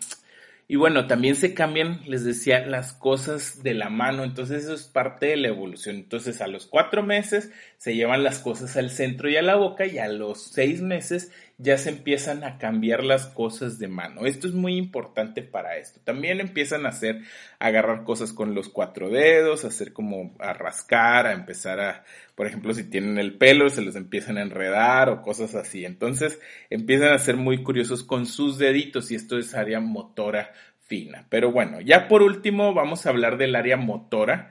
y 0.69 0.76
bueno, 0.76 1.06
también 1.06 1.34
se 1.34 1.54
cambian, 1.54 2.00
les 2.06 2.25
decía, 2.25 2.66
las 2.66 2.93
cosas 2.93 3.62
de 3.62 3.75
la 3.75 3.88
mano. 3.88 4.22
Entonces 4.22 4.64
eso 4.64 4.75
es 4.75 4.84
parte 4.84 5.26
de 5.26 5.37
la 5.38 5.49
evolución. 5.49 5.96
Entonces 5.96 6.43
a 6.43 6.46
los 6.46 6.66
cuatro 6.66 7.02
meses 7.02 7.50
se 7.82 7.96
llevan 7.96 8.23
las 8.23 8.38
cosas 8.38 8.76
al 8.76 8.90
centro 8.90 9.29
y 9.29 9.37
a 9.37 9.43
la 9.43 9.56
boca 9.56 9.87
y 9.87 9.99
a 9.99 10.06
los 10.06 10.52
seis 10.52 10.81
meses 10.81 11.32
ya 11.58 11.76
se 11.76 11.90
empiezan 11.90 12.44
a 12.44 12.56
cambiar 12.56 13.03
las 13.03 13.27
cosas 13.27 13.81
de 13.81 13.89
mano. 13.89 14.24
Esto 14.24 14.46
es 14.46 14.55
muy 14.55 14.77
importante 14.77 15.43
para 15.43 15.77
esto. 15.79 15.98
También 16.05 16.39
empiezan 16.39 16.86
a 16.86 16.91
hacer, 16.91 17.22
agarrar 17.58 18.05
cosas 18.05 18.32
con 18.32 18.55
los 18.55 18.69
cuatro 18.69 19.10
dedos, 19.10 19.65
hacer 19.65 19.93
como 19.93 20.32
a 20.39 20.53
rascar, 20.53 21.27
a 21.27 21.32
empezar 21.32 21.81
a, 21.81 22.05
por 22.36 22.46
ejemplo, 22.46 22.72
si 22.72 22.89
tienen 22.89 23.19
el 23.19 23.36
pelo, 23.36 23.69
se 23.69 23.82
los 23.82 23.96
empiezan 23.96 24.39
a 24.39 24.43
enredar 24.43 25.08
o 25.08 25.20
cosas 25.20 25.56
así. 25.56 25.84
Entonces 25.84 26.39
empiezan 26.70 27.12
a 27.12 27.19
ser 27.19 27.36
muy 27.36 27.65
curiosos 27.65 28.05
con 28.05 28.27
sus 28.27 28.58
deditos 28.58 29.10
y 29.10 29.17
esto 29.17 29.39
es 29.39 29.56
área 29.56 29.81
motora 29.81 30.53
fina. 30.86 31.27
Pero 31.31 31.51
bueno, 31.51 31.81
ya 31.81 32.06
por 32.06 32.22
último 32.22 32.74
vamos 32.74 33.06
a 33.06 33.08
hablar 33.08 33.39
del 33.39 33.56
área 33.56 33.77
motora 33.77 34.51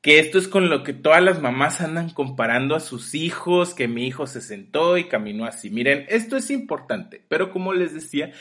que 0.00 0.20
esto 0.20 0.38
es 0.38 0.46
con 0.46 0.68
lo 0.68 0.84
que 0.84 0.92
todas 0.92 1.22
las 1.22 1.40
mamás 1.40 1.80
andan 1.80 2.10
comparando 2.10 2.76
a 2.76 2.80
sus 2.80 3.14
hijos, 3.14 3.74
que 3.74 3.88
mi 3.88 4.06
hijo 4.06 4.26
se 4.26 4.40
sentó 4.40 4.96
y 4.96 5.08
caminó 5.08 5.44
así. 5.44 5.70
Miren, 5.70 6.06
esto 6.08 6.36
es 6.36 6.50
importante, 6.50 7.22
pero 7.28 7.50
como 7.50 7.72
les 7.72 7.94
decía, 7.94 8.32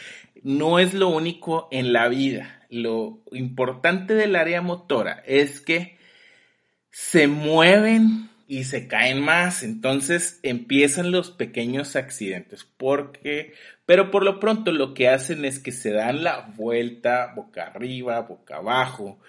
no 0.44 0.80
es 0.80 0.94
lo 0.94 1.10
único 1.10 1.68
en 1.72 1.94
la 1.94 2.08
vida. 2.08 2.66
Lo 2.70 3.24
importante 3.32 4.14
del 4.14 4.36
área 4.36 4.62
motora 4.62 5.24
es 5.26 5.62
que 5.62 5.98
se 6.92 7.28
mueven 7.28 8.30
y 8.48 8.64
se 8.64 8.88
caen 8.88 9.22
más, 9.22 9.62
entonces 9.62 10.40
empiezan 10.42 11.12
los 11.12 11.32
pequeños 11.32 11.98
accidentes, 11.98 12.66
porque, 12.78 13.54
pero 13.86 14.10
por 14.10 14.24
lo 14.24 14.40
pronto 14.40 14.72
lo 14.72 14.94
que 14.94 15.10
hacen 15.10 15.44
es 15.44 15.60
que 15.60 15.74
se 15.74 15.92
dan 15.92 16.24
la 16.24 16.54
vuelta 16.56 17.34
boca 17.36 17.64
arriba, 17.68 18.22
boca 18.22 18.58
abajo, 18.58 19.20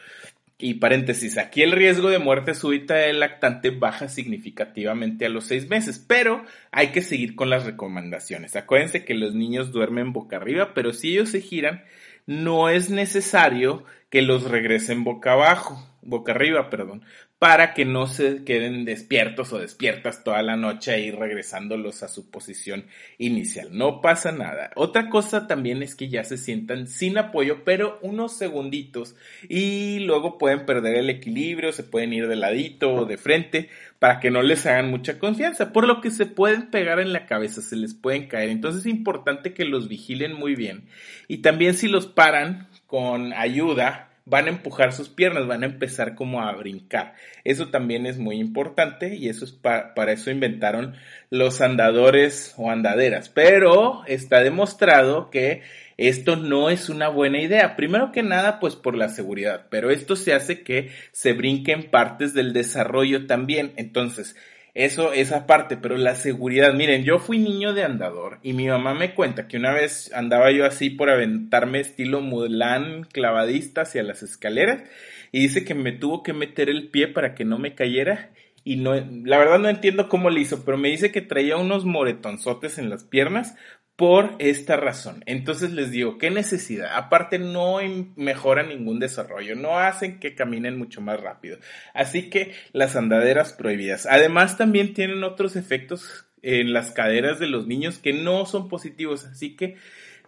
y 0.60 0.74
paréntesis, 0.74 1.38
aquí 1.38 1.62
el 1.62 1.70
riesgo 1.70 2.10
de 2.10 2.18
muerte 2.18 2.52
súbita 2.52 2.94
del 2.94 3.20
lactante 3.20 3.70
baja 3.70 4.08
significativamente 4.08 5.24
a 5.24 5.28
los 5.28 5.44
seis 5.44 5.68
meses, 5.68 6.04
pero 6.04 6.44
hay 6.72 6.88
que 6.88 7.00
seguir 7.00 7.36
con 7.36 7.48
las 7.48 7.64
recomendaciones. 7.64 8.56
Acuérdense 8.56 9.04
que 9.04 9.14
los 9.14 9.34
niños 9.34 9.70
duermen 9.70 10.12
boca 10.12 10.36
arriba, 10.36 10.74
pero 10.74 10.92
si 10.92 11.12
ellos 11.12 11.28
se 11.28 11.40
giran, 11.40 11.84
no 12.26 12.68
es 12.68 12.90
necesario 12.90 13.84
que 14.10 14.20
los 14.20 14.50
regresen 14.50 15.04
boca 15.04 15.32
abajo, 15.32 15.88
boca 16.02 16.32
arriba, 16.32 16.70
perdón, 16.70 17.04
para 17.38 17.72
que 17.72 17.84
no 17.84 18.08
se 18.08 18.42
queden 18.42 18.84
despiertos 18.84 19.52
o 19.52 19.58
despiertas 19.58 20.24
toda 20.24 20.42
la 20.42 20.56
noche 20.56 20.90
ahí 20.90 21.12
regresándolos 21.12 22.02
a 22.02 22.08
su 22.08 22.30
posición 22.30 22.86
inicial. 23.16 23.68
No 23.70 24.00
pasa 24.00 24.32
nada. 24.32 24.70
Otra 24.74 25.08
cosa 25.08 25.46
también 25.46 25.82
es 25.82 25.94
que 25.94 26.08
ya 26.08 26.24
se 26.24 26.36
sientan 26.36 26.88
sin 26.88 27.16
apoyo, 27.16 27.62
pero 27.64 28.00
unos 28.02 28.36
segunditos 28.36 29.14
y 29.48 30.00
luego 30.00 30.36
pueden 30.36 30.66
perder 30.66 30.96
el 30.96 31.10
equilibrio, 31.10 31.72
se 31.72 31.84
pueden 31.84 32.12
ir 32.12 32.26
de 32.26 32.34
ladito 32.34 32.92
o 32.92 33.04
de 33.04 33.18
frente 33.18 33.68
para 34.00 34.18
que 34.18 34.30
no 34.30 34.42
les 34.42 34.66
hagan 34.66 34.90
mucha 34.90 35.18
confianza, 35.18 35.72
por 35.72 35.86
lo 35.86 36.00
que 36.00 36.10
se 36.10 36.26
pueden 36.26 36.70
pegar 36.70 36.98
en 36.98 37.12
la 37.12 37.26
cabeza, 37.26 37.62
se 37.62 37.76
les 37.76 37.94
pueden 37.94 38.26
caer. 38.26 38.48
Entonces 38.48 38.80
es 38.80 38.86
importante 38.86 39.54
que 39.54 39.64
los 39.64 39.88
vigilen 39.88 40.32
muy 40.32 40.56
bien. 40.56 40.88
Y 41.28 41.38
también 41.38 41.74
si 41.74 41.88
los 41.88 42.06
paran 42.06 42.68
con 42.86 43.32
ayuda, 43.32 44.07
van 44.28 44.46
a 44.46 44.50
empujar 44.50 44.92
sus 44.92 45.08
piernas, 45.08 45.46
van 45.46 45.62
a 45.62 45.66
empezar 45.66 46.14
como 46.14 46.42
a 46.42 46.52
brincar. 46.52 47.14
Eso 47.44 47.68
también 47.68 48.06
es 48.06 48.18
muy 48.18 48.36
importante 48.36 49.14
y 49.16 49.28
eso 49.28 49.44
es 49.44 49.52
para 49.52 50.12
eso 50.12 50.30
inventaron 50.30 50.94
los 51.30 51.60
andadores 51.60 52.54
o 52.56 52.70
andaderas. 52.70 53.28
Pero 53.28 54.04
está 54.06 54.40
demostrado 54.40 55.30
que 55.30 55.62
esto 55.96 56.36
no 56.36 56.70
es 56.70 56.88
una 56.88 57.08
buena 57.08 57.40
idea. 57.40 57.74
Primero 57.74 58.12
que 58.12 58.22
nada, 58.22 58.60
pues 58.60 58.76
por 58.76 58.96
la 58.96 59.08
seguridad, 59.08 59.66
pero 59.70 59.90
esto 59.90 60.14
se 60.14 60.34
hace 60.34 60.62
que 60.62 60.90
se 61.12 61.32
brinquen 61.32 61.90
partes 61.90 62.34
del 62.34 62.52
desarrollo 62.52 63.26
también. 63.26 63.72
Entonces, 63.76 64.36
eso, 64.78 65.12
esa 65.12 65.44
parte, 65.44 65.76
pero 65.76 65.96
la 65.96 66.14
seguridad, 66.14 66.72
miren, 66.72 67.02
yo 67.02 67.18
fui 67.18 67.40
niño 67.40 67.74
de 67.74 67.82
andador 67.82 68.38
y 68.44 68.52
mi 68.52 68.68
mamá 68.68 68.94
me 68.94 69.12
cuenta 69.12 69.48
que 69.48 69.56
una 69.56 69.72
vez 69.72 70.12
andaba 70.14 70.52
yo 70.52 70.64
así 70.64 70.88
por 70.88 71.10
aventarme 71.10 71.80
estilo 71.80 72.20
Mulan 72.20 73.02
clavadista 73.12 73.80
hacia 73.80 74.04
las 74.04 74.22
escaleras 74.22 74.84
y 75.32 75.40
dice 75.40 75.64
que 75.64 75.74
me 75.74 75.90
tuvo 75.90 76.22
que 76.22 76.32
meter 76.32 76.70
el 76.70 76.90
pie 76.90 77.08
para 77.08 77.34
que 77.34 77.44
no 77.44 77.58
me 77.58 77.74
cayera 77.74 78.30
y 78.62 78.76
no, 78.76 78.94
la 78.94 79.38
verdad 79.38 79.58
no 79.58 79.68
entiendo 79.68 80.08
cómo 80.08 80.30
le 80.30 80.42
hizo, 80.42 80.64
pero 80.64 80.78
me 80.78 80.90
dice 80.90 81.10
que 81.10 81.22
traía 81.22 81.56
unos 81.56 81.84
moretonzotes 81.84 82.78
en 82.78 82.88
las 82.88 83.02
piernas 83.02 83.56
por 83.98 84.36
esta 84.38 84.76
razón. 84.76 85.24
Entonces 85.26 85.72
les 85.72 85.90
digo, 85.90 86.18
¿qué 86.18 86.30
necesidad? 86.30 86.94
Aparte 86.94 87.40
no 87.40 87.78
mejora 88.14 88.62
ningún 88.62 89.00
desarrollo, 89.00 89.56
no 89.56 89.80
hacen 89.80 90.20
que 90.20 90.36
caminen 90.36 90.78
mucho 90.78 91.00
más 91.00 91.20
rápido. 91.20 91.58
Así 91.94 92.30
que 92.30 92.54
las 92.72 92.94
andaderas 92.94 93.54
prohibidas. 93.54 94.06
Además 94.06 94.56
también 94.56 94.94
tienen 94.94 95.24
otros 95.24 95.56
efectos 95.56 96.26
en 96.42 96.72
las 96.72 96.92
caderas 96.92 97.40
de 97.40 97.48
los 97.48 97.66
niños 97.66 97.98
que 97.98 98.12
no 98.12 98.46
son 98.46 98.68
positivos. 98.68 99.24
Así 99.24 99.56
que 99.56 99.74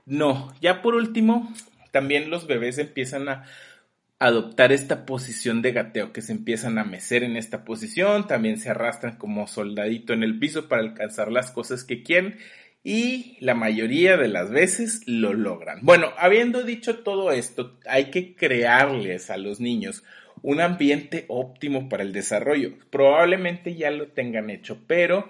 no. 0.05 0.53
Ya 0.61 0.83
por 0.83 0.97
último, 0.97 1.55
también 1.93 2.29
los 2.29 2.49
bebés 2.49 2.77
empiezan 2.79 3.29
a 3.29 3.45
adoptar 4.19 4.73
esta 4.73 5.07
posición 5.07 5.63
de 5.63 5.71
gateo, 5.71 6.13
que 6.13 6.23
se 6.23 6.33
empiezan 6.33 6.77
a 6.77 6.85
mecer 6.85 7.23
en 7.23 7.37
esta 7.37 7.65
posición, 7.65 8.27
también 8.27 8.59
se 8.59 8.69
arrastran 8.69 9.17
como 9.17 9.47
soldadito 9.47 10.13
en 10.13 10.25
el 10.25 10.41
piso 10.41 10.69
para 10.69 10.83
alcanzar 10.83 11.31
las 11.31 11.53
cosas 11.53 11.85
que 11.85 12.03
quieren 12.03 12.37
y 12.83 13.37
la 13.41 13.55
mayoría 13.55 14.17
de 14.17 14.29
las 14.29 14.51
veces 14.51 15.03
lo 15.07 15.35
logran. 15.35 15.81
Bueno, 15.83 16.13
habiendo 16.19 16.63
dicho 16.63 17.01
todo 17.01 17.33
esto, 17.33 17.79
hay 17.87 18.07
que 18.07 18.35
crearles 18.35 19.31
a 19.31 19.37
los 19.37 19.61
niños 19.61 20.03
un 20.43 20.61
ambiente 20.61 21.27
óptimo 21.29 21.89
para 21.89 22.03
el 22.03 22.13
desarrollo. 22.13 22.73
Probablemente 22.91 23.75
ya 23.75 23.91
lo 23.91 24.09
tengan 24.09 24.49
hecho, 24.49 24.79
pero 24.87 25.29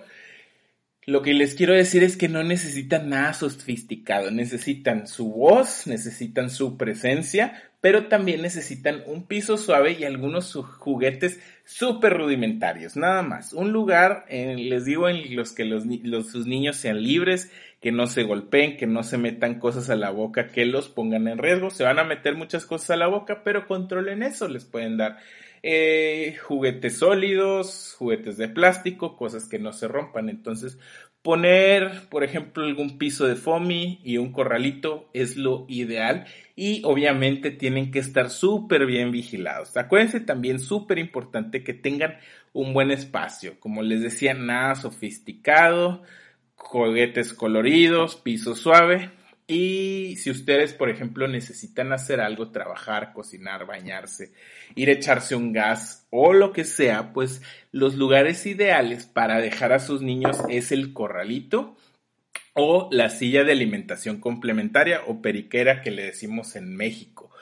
lo 1.06 1.22
que 1.22 1.32
les 1.32 1.54
quiero 1.54 1.74
decir 1.74 2.02
es 2.02 2.16
que 2.16 2.28
no 2.28 2.42
necesitan 2.42 3.08
nada 3.08 3.32
sofisticado, 3.32 4.30
necesitan 4.30 5.06
su 5.06 5.32
voz, 5.32 5.86
necesitan 5.86 6.50
su 6.50 6.76
presencia, 6.76 7.70
pero 7.80 8.08
también 8.08 8.42
necesitan 8.42 9.02
un 9.06 9.26
piso 9.26 9.56
suave 9.56 9.96
y 9.98 10.04
algunos 10.04 10.54
juguetes 10.54 11.40
súper 11.64 12.18
rudimentarios, 12.18 12.96
nada 12.96 13.22
más. 13.22 13.54
Un 13.54 13.72
lugar, 13.72 14.26
les 14.28 14.84
digo, 14.84 15.08
en 15.08 15.34
los 15.34 15.52
que 15.52 15.64
los, 15.64 15.84
sus 16.30 16.46
niños 16.46 16.76
sean 16.76 17.02
libres, 17.02 17.50
que 17.80 17.92
no 17.92 18.06
se 18.06 18.24
golpeen, 18.24 18.76
que 18.76 18.86
no 18.86 19.02
se 19.02 19.16
metan 19.16 19.58
cosas 19.58 19.88
a 19.88 19.96
la 19.96 20.10
boca 20.10 20.48
que 20.48 20.66
los 20.66 20.90
pongan 20.90 21.28
en 21.28 21.38
riesgo. 21.38 21.70
Se 21.70 21.84
van 21.84 21.98
a 21.98 22.04
meter 22.04 22.34
muchas 22.34 22.66
cosas 22.66 22.90
a 22.90 22.96
la 22.96 23.06
boca, 23.06 23.42
pero 23.42 23.66
controlen 23.66 24.22
eso, 24.22 24.48
les 24.48 24.66
pueden 24.66 24.98
dar 24.98 25.16
eh, 25.62 26.36
juguetes 26.42 26.98
sólidos, 26.98 27.94
juguetes 27.98 28.36
de 28.36 28.48
plástico, 28.48 29.16
cosas 29.16 29.46
que 29.46 29.58
no 29.58 29.72
se 29.72 29.88
rompan. 29.88 30.28
Entonces, 30.28 30.78
poner, 31.22 32.08
por 32.08 32.24
ejemplo, 32.24 32.64
algún 32.64 32.98
piso 32.98 33.26
de 33.26 33.36
foamy 33.36 34.00
y 34.02 34.18
un 34.18 34.32
corralito 34.32 35.10
es 35.12 35.36
lo 35.36 35.66
ideal 35.68 36.26
y 36.56 36.82
obviamente 36.84 37.50
tienen 37.50 37.90
que 37.90 37.98
estar 37.98 38.30
súper 38.30 38.86
bien 38.86 39.10
vigilados. 39.10 39.76
Acuérdense 39.76 40.20
también 40.20 40.58
súper 40.58 40.98
importante 40.98 41.62
que 41.62 41.74
tengan 41.74 42.16
un 42.52 42.72
buen 42.72 42.90
espacio. 42.90 43.60
Como 43.60 43.82
les 43.82 44.00
decía, 44.00 44.34
nada 44.34 44.74
sofisticado, 44.74 46.02
juguetes 46.54 47.34
coloridos, 47.34 48.16
piso 48.16 48.54
suave 48.54 49.10
y 49.50 50.14
si 50.14 50.30
ustedes, 50.30 50.74
por 50.74 50.90
ejemplo, 50.90 51.26
necesitan 51.26 51.92
hacer 51.92 52.20
algo, 52.20 52.52
trabajar, 52.52 53.12
cocinar, 53.12 53.66
bañarse, 53.66 54.32
ir 54.76 54.90
a 54.90 54.92
echarse 54.92 55.34
un 55.34 55.52
gas 55.52 56.06
o 56.10 56.32
lo 56.32 56.52
que 56.52 56.62
sea, 56.62 57.12
pues 57.12 57.42
los 57.72 57.96
lugares 57.96 58.46
ideales 58.46 59.06
para 59.06 59.40
dejar 59.40 59.72
a 59.72 59.80
sus 59.80 60.02
niños 60.02 60.38
es 60.48 60.70
el 60.70 60.92
corralito 60.92 61.76
o 62.54 62.88
la 62.92 63.10
silla 63.10 63.42
de 63.42 63.50
alimentación 63.50 64.20
complementaria 64.20 65.00
o 65.08 65.20
periquera 65.20 65.82
que 65.82 65.90
le 65.90 66.04
decimos 66.04 66.54
en 66.54 66.76
México. 66.76 67.32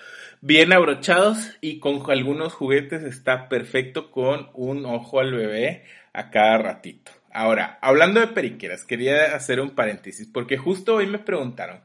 Bien 0.41 0.73
abrochados 0.73 1.59
y 1.61 1.79
con 1.79 2.11
algunos 2.11 2.55
juguetes 2.55 3.03
está 3.03 3.51
perfecto 3.51 4.11
con 4.11 4.49
un 4.55 4.87
ojo 4.87 5.21
al 5.21 5.35
bebé 5.35 5.85
a 6.15 6.31
cada 6.31 6.57
ratito. 6.57 7.18
Ahora, 7.33 7.79
hablando 7.83 8.21
de 8.21 8.29
periqueras, 8.29 8.85
quería 8.85 9.37
hacer 9.37 9.61
un 9.61 9.71
paréntesis, 9.71 10.27
porque 10.27 10.57
justo 10.57 10.95
hoy 10.95 11.07
me 11.07 11.19
preguntaron 11.19 11.81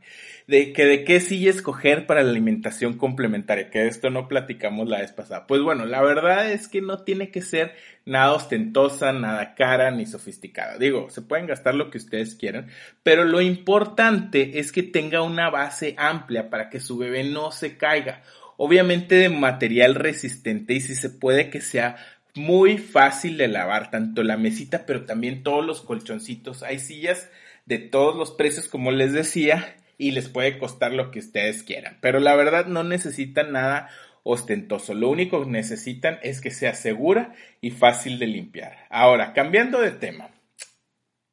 de 0.47 0.73
que 0.73 0.85
de 0.85 1.03
qué 1.03 1.19
silla 1.19 1.49
escoger 1.49 2.05
para 2.05 2.23
la 2.23 2.29
alimentación 2.29 2.97
complementaria, 2.97 3.69
que 3.69 3.79
de 3.79 3.87
esto 3.87 4.09
no 4.09 4.27
platicamos 4.27 4.89
la 4.89 4.99
vez 4.99 5.11
pasada. 5.11 5.47
Pues 5.47 5.61
bueno, 5.61 5.85
la 5.85 6.01
verdad 6.01 6.51
es 6.51 6.67
que 6.67 6.81
no 6.81 7.03
tiene 7.03 7.31
que 7.31 7.41
ser 7.41 7.75
nada 8.05 8.33
ostentosa, 8.33 9.13
nada 9.13 9.55
cara 9.55 9.91
ni 9.91 10.05
sofisticada. 10.05 10.77
Digo, 10.77 11.09
se 11.09 11.21
pueden 11.21 11.47
gastar 11.47 11.75
lo 11.75 11.89
que 11.89 11.97
ustedes 11.97 12.35
quieran, 12.35 12.67
pero 13.03 13.23
lo 13.23 13.41
importante 13.41 14.59
es 14.59 14.71
que 14.71 14.83
tenga 14.83 15.21
una 15.21 15.49
base 15.49 15.95
amplia 15.97 16.49
para 16.49 16.69
que 16.69 16.79
su 16.79 16.97
bebé 16.97 17.23
no 17.23 17.51
se 17.51 17.77
caiga. 17.77 18.21
Obviamente 18.57 19.15
de 19.15 19.29
material 19.29 19.95
resistente 19.95 20.73
y 20.73 20.81
si 20.81 20.95
se 20.95 21.09
puede 21.09 21.49
que 21.49 21.59
sea 21.59 21.95
muy 22.35 22.77
fácil 22.77 23.37
de 23.37 23.47
lavar, 23.47 23.91
tanto 23.91 24.23
la 24.23 24.37
mesita, 24.37 24.85
pero 24.85 25.05
también 25.05 25.43
todos 25.43 25.65
los 25.65 25.81
colchoncitos. 25.81 26.63
Hay 26.63 26.79
sillas 26.79 27.29
de 27.65 27.79
todos 27.79 28.15
los 28.15 28.31
precios, 28.31 28.67
como 28.67 28.91
les 28.91 29.13
decía, 29.13 29.75
y 29.97 30.11
les 30.11 30.29
puede 30.29 30.57
costar 30.57 30.93
lo 30.93 31.11
que 31.11 31.19
ustedes 31.19 31.63
quieran. 31.63 31.97
Pero 32.01 32.19
la 32.19 32.35
verdad 32.35 32.65
no 32.65 32.83
necesitan 32.83 33.51
nada 33.51 33.89
ostentoso. 34.23 34.93
Lo 34.93 35.09
único 35.09 35.43
que 35.43 35.49
necesitan 35.49 36.19
es 36.23 36.41
que 36.41 36.51
sea 36.51 36.73
segura 36.73 37.33
y 37.61 37.71
fácil 37.71 38.19
de 38.19 38.27
limpiar. 38.27 38.87
Ahora, 38.89 39.33
cambiando 39.33 39.79
de 39.79 39.91
tema, 39.91 40.31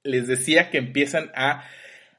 les 0.03 0.27
decía 0.27 0.71
que 0.71 0.79
empiezan 0.79 1.31
a 1.35 1.65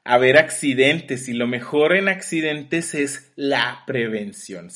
haber 0.04 0.36
accidentes 0.36 1.28
y 1.28 1.32
lo 1.32 1.46
mejor 1.46 1.94
en 1.94 2.08
accidentes 2.08 2.94
es 2.94 3.32
la 3.36 3.84
prevención. 3.86 4.70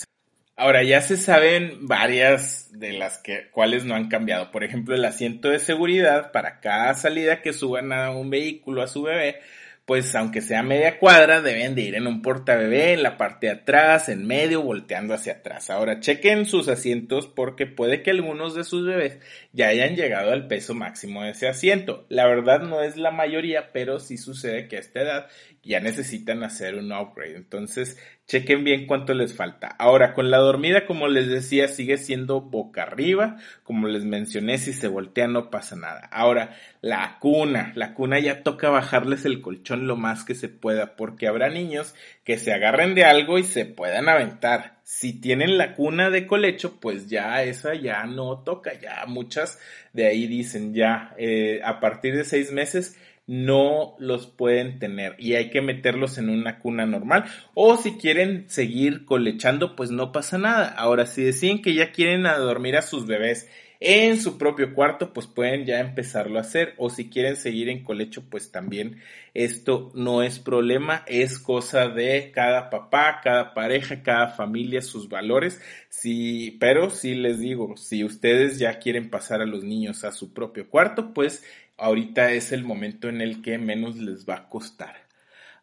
Ahora 0.59 0.83
ya 0.83 1.03
se 1.03 1.19
saben 1.19 1.87
varias 1.87 2.71
de 2.73 2.93
las 2.93 3.19
que 3.19 3.51
cuales 3.51 3.85
no 3.85 3.95
han 3.95 4.09
cambiado. 4.09 4.51
Por 4.51 4.65
ejemplo, 4.65 4.95
el 4.95 5.05
asiento 5.05 5.51
de 5.51 5.59
seguridad 5.59 6.33
para 6.33 6.61
cada 6.61 6.95
salida 6.95 7.43
que 7.43 7.53
suban 7.53 7.93
a 7.93 8.11
un 8.11 8.31
vehículo 8.31 8.83
a 8.83 8.87
su 8.87 9.03
bebé 9.03 9.41
pues 9.87 10.16
aunque 10.16 10.43
sea 10.43 10.64
media 10.64 10.99
cuadra, 10.99 11.40
deben 11.40 11.76
de 11.76 11.83
ir 11.83 11.95
en 11.95 12.09
un 12.09 12.21
portabebé, 12.21 12.95
en 12.95 13.05
la 13.05 13.16
parte 13.16 13.47
de 13.47 13.52
atrás, 13.52 14.09
en 14.09 14.26
medio, 14.26 14.62
volteando 14.62 15.14
hacia 15.14 15.35
atrás. 15.35 15.71
Ahora, 15.71 16.00
chequen 16.00 16.45
sus 16.45 16.66
asientos 16.66 17.28
porque 17.28 17.66
puede 17.66 18.02
que 18.02 18.11
algunos 18.11 18.57
de 18.57 18.64
sus 18.64 18.85
bebés 18.85 19.21
ya 19.52 19.69
hayan 19.69 19.95
llegado 19.95 20.33
al 20.33 20.49
peso 20.49 20.75
máximo 20.75 21.23
de 21.23 21.31
ese 21.31 21.47
asiento. 21.47 22.05
La 22.09 22.26
verdad 22.26 22.62
no 22.62 22.83
es 22.83 22.97
la 22.97 23.12
mayoría, 23.12 23.71
pero 23.73 24.00
sí 24.00 24.19
sucede 24.19 24.66
que 24.66 24.76
a 24.76 24.81
esta 24.81 25.02
edad 25.02 25.26
ya 25.62 25.81
necesitan 25.81 26.43
hacer 26.43 26.76
un 26.76 26.93
upgrade. 26.93 27.37
Entonces, 27.37 27.99
chequen 28.26 28.64
bien 28.64 28.87
cuánto 28.87 29.14
les 29.14 29.35
falta. 29.35 29.69
Ahora, 29.69 30.14
con 30.14 30.31
la 30.31 30.38
dormida, 30.38 30.87
como 30.87 31.09
les 31.09 31.28
decía, 31.28 31.69
sigue 31.69 31.97
siendo 31.97 32.40
boca 32.40 32.83
arriba. 32.83 33.37
Como 33.62 33.88
les 33.88 34.05
mencioné, 34.05 34.59
si 34.59 34.73
se 34.73 34.88
voltea 34.88 35.26
no 35.26 35.50
pasa 35.50 35.75
nada. 35.76 36.09
Ahora, 36.12 36.57
la 36.81 37.19
cuna. 37.21 37.73
La 37.75 37.95
cuna 37.95 38.21
ya 38.21 38.43
toca 38.43 38.71
bajarles 38.71 39.25
el 39.25 39.40
colchón 39.40 39.75
lo 39.76 39.97
más 39.97 40.25
que 40.25 40.35
se 40.35 40.49
pueda, 40.49 40.97
porque 40.97 41.26
habrá 41.26 41.49
niños 41.49 41.95
que 42.25 42.38
se 42.38 42.52
agarren 42.52 42.95
de 42.95 43.04
algo 43.04 43.38
y 43.38 43.45
se 43.45 43.64
puedan 43.64 44.09
aventar. 44.09 44.78
Si 44.85 45.12
tienen 45.21 45.59
la 45.59 45.75
cuna 45.75 46.11
de 46.11 46.26
colecho, 46.26 46.78
pues 46.80 47.09
ya 47.09 47.42
esa 47.42 47.75
ya 47.75 48.04
no 48.06 48.38
toca. 48.40 48.73
Ya 48.80 49.04
muchas 49.06 49.59
de 49.92 50.06
ahí 50.06 50.26
dicen 50.26 50.75
ya, 50.75 51.14
eh, 51.18 51.61
a 51.64 51.80
partir 51.80 52.16
de 52.16 52.25
seis 52.25 52.52
meses 52.52 52.97
no 53.26 53.97
los 53.99 54.28
pueden 54.28 54.78
tener 54.78 55.16
y 55.18 55.35
hay 55.35 55.50
que 55.50 55.61
meterlos 55.61 56.16
en 56.16 56.30
una 56.30 56.61
cuna 56.61 56.87
normal 56.87 57.25
o 57.54 57.76
si 57.76 57.97
quieren 57.97 58.45
seguir 58.49 59.04
colechando 59.04 59.75
pues 59.75 59.90
no 59.90 60.12
pasa 60.12 60.38
nada. 60.38 60.68
Ahora 60.68 61.06
si 61.06 61.25
deciden 61.25 61.61
que 61.61 61.75
ya 61.75 61.90
quieren 61.90 62.23
dormir 62.23 62.76
a 62.76 62.83
sus 62.83 63.06
bebés 63.06 63.49
en 63.88 64.21
su 64.21 64.37
propio 64.37 64.75
cuarto, 64.75 65.12
pues 65.12 65.28
pueden 65.28 65.64
ya 65.64 65.78
empezarlo 65.78 66.38
a 66.38 66.40
hacer. 66.40 66.75
O 66.76 66.90
si 66.90 67.09
quieren 67.09 67.37
seguir 67.37 67.69
en 67.69 67.85
colecho, 67.85 68.25
pues 68.28 68.50
también 68.50 69.00
esto 69.33 69.93
no 69.95 70.25
es 70.25 70.40
problema, 70.40 71.05
es 71.07 71.38
cosa 71.38 71.88
de 71.88 72.33
cada 72.35 72.69
papá, 72.69 73.21
cada 73.23 73.55
pareja, 73.55 74.02
cada 74.02 74.31
familia, 74.31 74.83
sus 74.83 75.09
valores. 75.09 75.61
Sí, 75.88 76.57
pero 76.59 76.90
sí 76.90 77.14
les 77.14 77.38
digo, 77.38 77.76
si 77.76 78.02
ustedes 78.02 78.59
ya 78.59 78.81
quieren 78.81 79.09
pasar 79.09 79.40
a 79.40 79.47
los 79.47 79.62
niños 79.62 80.02
a 80.02 80.11
su 80.11 80.35
propio 80.35 80.69
cuarto, 80.69 81.14
pues 81.14 81.45
ahorita 81.76 82.33
es 82.33 82.50
el 82.50 82.64
momento 82.64 83.09
en 83.09 83.21
el 83.21 83.40
que 83.40 83.57
menos 83.57 83.97
les 83.97 84.28
va 84.28 84.35
a 84.35 84.49
costar. 84.49 85.06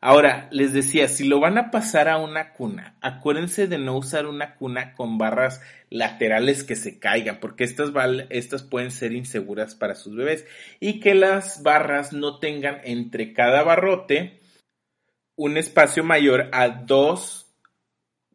Ahora, 0.05 0.49
les 0.51 0.73
decía, 0.73 1.07
si 1.07 1.25
lo 1.25 1.39
van 1.39 1.57
a 1.57 1.71
pasar 1.71 2.09
a 2.09 2.17
una 2.17 2.51
cuna, 2.51 2.97
acuérdense 2.99 3.67
de 3.67 3.77
no 3.77 3.95
usar 3.97 4.25
una 4.25 4.55
cuna 4.55 4.95
con 4.95 5.17
barras 5.17 5.61
laterales 5.89 6.65
que 6.65 6.75
se 6.75 6.99
caigan, 6.99 7.39
porque 7.39 7.63
estas, 7.63 7.93
estas 8.29 8.63
pueden 8.63 8.91
ser 8.91 9.13
inseguras 9.13 9.75
para 9.75 9.95
sus 9.95 10.13
bebés. 10.13 10.45
Y 10.81 10.99
que 10.99 11.15
las 11.15 11.63
barras 11.63 12.11
no 12.11 12.39
tengan 12.39 12.81
entre 12.83 13.31
cada 13.31 13.63
barrote 13.63 14.41
un 15.37 15.55
espacio 15.55 16.03
mayor 16.03 16.49
a 16.51 16.67
2 16.67 17.55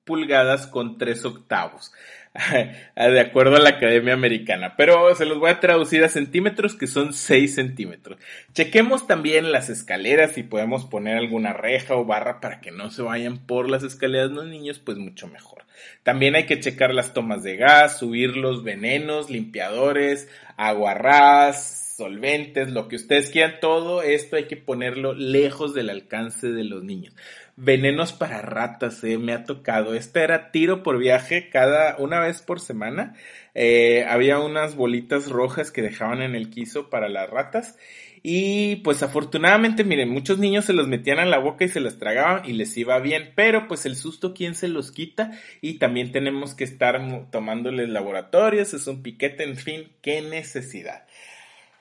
pulgadas 0.05 0.69
con 0.69 0.97
3 0.97 1.23
octavos. 1.27 1.93
de 2.97 3.21
acuerdo 3.21 3.57
a 3.57 3.61
la 3.61 3.71
Academia 3.71 4.15
Americana, 4.15 4.75
pero 4.77 5.15
se 5.15 5.25
los 5.25 5.39
voy 5.39 5.51
a 5.51 5.61
traducir 5.61 6.05
a 6.05 6.09
centímetros 6.09 6.75
que 6.75 6.87
son 6.87 7.13
6 7.13 7.55
centímetros. 7.55 8.19
Chequemos 8.53 9.07
también 9.07 9.53
las 9.53 9.69
escaleras 9.71 10.33
si 10.33 10.43
podemos 10.43 10.85
poner 10.85 11.17
alguna 11.17 11.53
reja 11.53 11.95
o 11.95 12.05
barra 12.05 12.41
para 12.41 12.61
que 12.61 12.71
no 12.71 12.91
se 12.91 13.03
vayan 13.03 13.39
por 13.39 13.69
las 13.69 13.83
escaleras 13.83 14.31
los 14.31 14.47
niños, 14.47 14.79
pues 14.79 14.99
mucho 14.99 15.27
mejor. 15.27 15.65
También 16.03 16.35
hay 16.35 16.47
que 16.47 16.61
checar 16.61 16.95
las 16.95 17.13
tomas 17.13 17.43
de 17.43 17.57
gas, 17.57 17.99
subir 17.99 18.37
los 18.37 18.63
venenos, 18.63 19.31
limpiadores, 19.31 20.29
aguarrás, 20.57 21.95
solventes, 21.97 22.71
lo 22.71 22.87
que 22.87 22.97
ustedes 22.97 23.31
quieran, 23.31 23.57
todo 23.61 24.03
esto 24.03 24.37
hay 24.37 24.45
que 24.45 24.57
ponerlo 24.57 25.15
lejos 25.15 25.75
del 25.75 25.91
alcance 25.91 26.49
de 26.53 26.63
los 26.63 26.85
niños 26.85 27.15
venenos 27.61 28.13
para 28.13 28.41
ratas, 28.41 29.03
eh, 29.03 29.19
me 29.19 29.33
ha 29.33 29.45
tocado. 29.45 29.95
Este 29.95 30.23
era 30.23 30.51
tiro 30.53 30.83
por 30.83 30.99
viaje 30.99 31.51
cada 31.51 31.97
una 31.99 32.21
vez 32.21 32.41
por 32.41 32.61
semana. 32.61 33.15
Eh, 33.55 34.05
había 34.09 34.39
unas 34.39 34.77
bolitas 34.77 35.29
rojas 35.29 35.73
que 35.73 35.83
dejaban 35.83 36.23
en 36.23 36.37
el 36.37 36.51
quiso 36.51 36.89
para 36.89 37.09
las 37.09 37.29
ratas. 37.29 37.77
Y 38.23 38.77
pues 38.77 39.03
afortunadamente, 39.03 39.85
miren, 39.85 40.09
muchos 40.09 40.39
niños 40.39 40.65
se 40.65 40.73
los 40.73 40.89
metían 40.89 41.19
a 41.19 41.27
la 41.27 41.39
boca 41.39 41.65
y 41.65 41.69
se 41.69 41.81
las 41.81 41.99
tragaban 41.99 42.49
y 42.49 42.53
les 42.53 42.77
iba 42.77 42.99
bien, 42.99 43.33
pero 43.35 43.69
pues 43.69 43.87
el 43.87 43.97
susto, 43.97 44.35
¿quién 44.35 44.55
se 44.55 44.69
los 44.69 44.91
quita? 44.91 45.33
Y 45.61 45.75
también 45.75 46.11
tenemos 46.11 46.55
que 46.55 46.65
estar 46.65 47.01
tomándoles 47.31 47.89
laboratorios, 47.89 48.75
es 48.75 48.87
un 48.87 49.03
piquete, 49.03 49.45
en 49.45 49.57
fin, 49.57 49.93
qué 50.03 50.21
necesidad. 50.21 51.05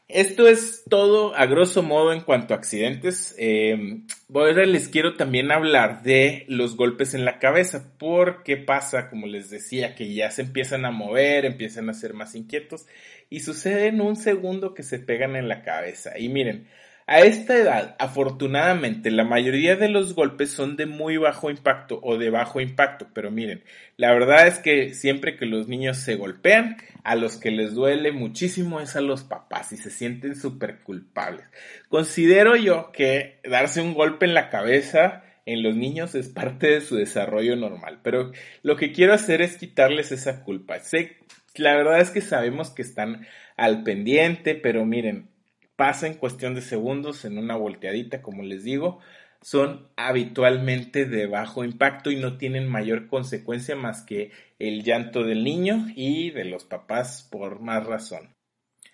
Esto 0.10 0.48
es 0.48 0.86
todo 0.90 1.36
a 1.36 1.46
grosso 1.48 1.84
modo 1.84 2.14
en 2.14 2.22
cuanto 2.22 2.54
a 2.54 2.58
accidentes. 2.58 3.36
Eh, 3.38 4.00
ahora 4.34 4.66
les 4.66 4.88
quiero 4.88 5.18
también 5.18 5.52
hablar 5.52 6.02
de 6.02 6.46
los 6.48 6.78
golpes 6.78 7.14
en 7.14 7.26
la 7.26 7.40
cabeza, 7.40 7.92
porque 8.00 8.56
pasa, 8.56 9.10
como 9.10 9.28
les 9.28 9.50
decía, 9.50 9.96
que 9.96 10.14
ya 10.14 10.32
se 10.32 10.44
empiezan 10.44 10.86
a 10.86 10.92
mover, 10.92 11.44
empiezan 11.44 11.90
a 11.90 11.94
ser 11.94 12.14
más 12.14 12.36
inquietos 12.36 12.86
y 13.30 13.42
sucede 13.42 13.88
en 13.88 14.00
un 14.00 14.16
segundo 14.16 14.74
que 14.74 14.84
se 14.84 15.00
pegan 15.00 15.36
en 15.36 15.50
la 15.50 15.62
cabeza. 15.62 16.18
Y 16.18 16.30
miren, 16.30 16.68
a 17.10 17.22
esta 17.22 17.56
edad, 17.56 17.96
afortunadamente, 18.00 19.12
la 19.12 19.24
mayoría 19.24 19.78
de 19.78 19.88
los 19.88 20.14
golpes 20.14 20.52
son 20.52 20.76
de 20.76 20.86
muy 20.86 21.16
bajo 21.16 21.50
impacto 21.50 22.02
o 22.04 22.18
de 22.18 22.30
bajo 22.30 22.60
impacto, 22.60 23.08
pero 23.14 23.32
miren, 23.32 23.64
la 23.96 24.12
verdad 24.12 24.46
es 24.46 24.60
que 24.60 24.94
siempre 24.94 25.38
que 25.38 25.46
los 25.46 25.70
niños 25.70 25.96
se 25.96 26.16
golpean, 26.16 26.76
a 27.06 27.16
los 27.16 27.38
que 27.38 27.50
les 27.50 27.74
duele 27.74 28.12
muchísimo 28.12 28.82
es 28.82 28.98
a 28.98 29.02
los 29.02 29.24
papás 29.24 29.72
y 29.72 29.78
se 29.78 29.90
sienten 29.90 30.36
súper 30.36 30.80
culpables. 30.80 31.46
Considero 31.88 32.58
yo 32.58 32.92
que 32.92 33.40
darse 33.46 33.82
un 33.82 33.94
golpe 33.94 34.26
en 34.26 34.34
la 34.34 34.50
cabeza 34.50 35.24
en 35.46 35.64
los 35.64 35.78
niños 35.78 36.14
es 36.14 36.28
parte 36.28 36.68
de 36.70 36.82
su 36.82 36.98
desarrollo 36.98 37.56
normal, 37.56 38.00
pero 38.04 38.34
lo 38.64 38.76
que 38.76 38.92
quiero 38.92 39.14
hacer 39.14 39.42
es 39.42 39.56
quitarles 39.56 40.12
esa 40.12 40.44
culpa. 40.44 40.78
Sé, 40.80 41.16
la 41.56 41.74
verdad 41.78 42.02
es 42.02 42.12
que 42.12 42.20
sabemos 42.20 42.70
que 42.72 42.82
están 42.82 43.26
al 43.56 43.84
pendiente, 43.84 44.56
pero 44.56 44.84
miren, 44.84 45.30
pasa 45.78 46.08
en 46.08 46.16
cuestión 46.16 46.56
de 46.56 46.62
segundos 46.62 47.24
en 47.24 47.38
una 47.38 47.56
volteadita, 47.56 48.22
como 48.22 48.44
les 48.44 48.66
digo, 48.66 49.00
son 49.42 49.88
habitualmente 49.96 51.06
de 51.06 51.28
bajo 51.28 51.64
impacto 51.64 52.12
y 52.12 52.18
no 52.18 52.38
tienen 52.38 52.68
mayor 52.68 53.08
consecuencia 53.08 53.78
más 53.78 54.02
que 54.02 54.32
el 54.60 54.84
llanto 54.84 55.24
del 55.24 55.46
niño 55.46 55.86
y 55.96 56.32
de 56.32 56.44
los 56.44 56.66
papás 56.66 57.26
por 57.32 57.62
más 57.62 57.86
razón. 57.86 58.37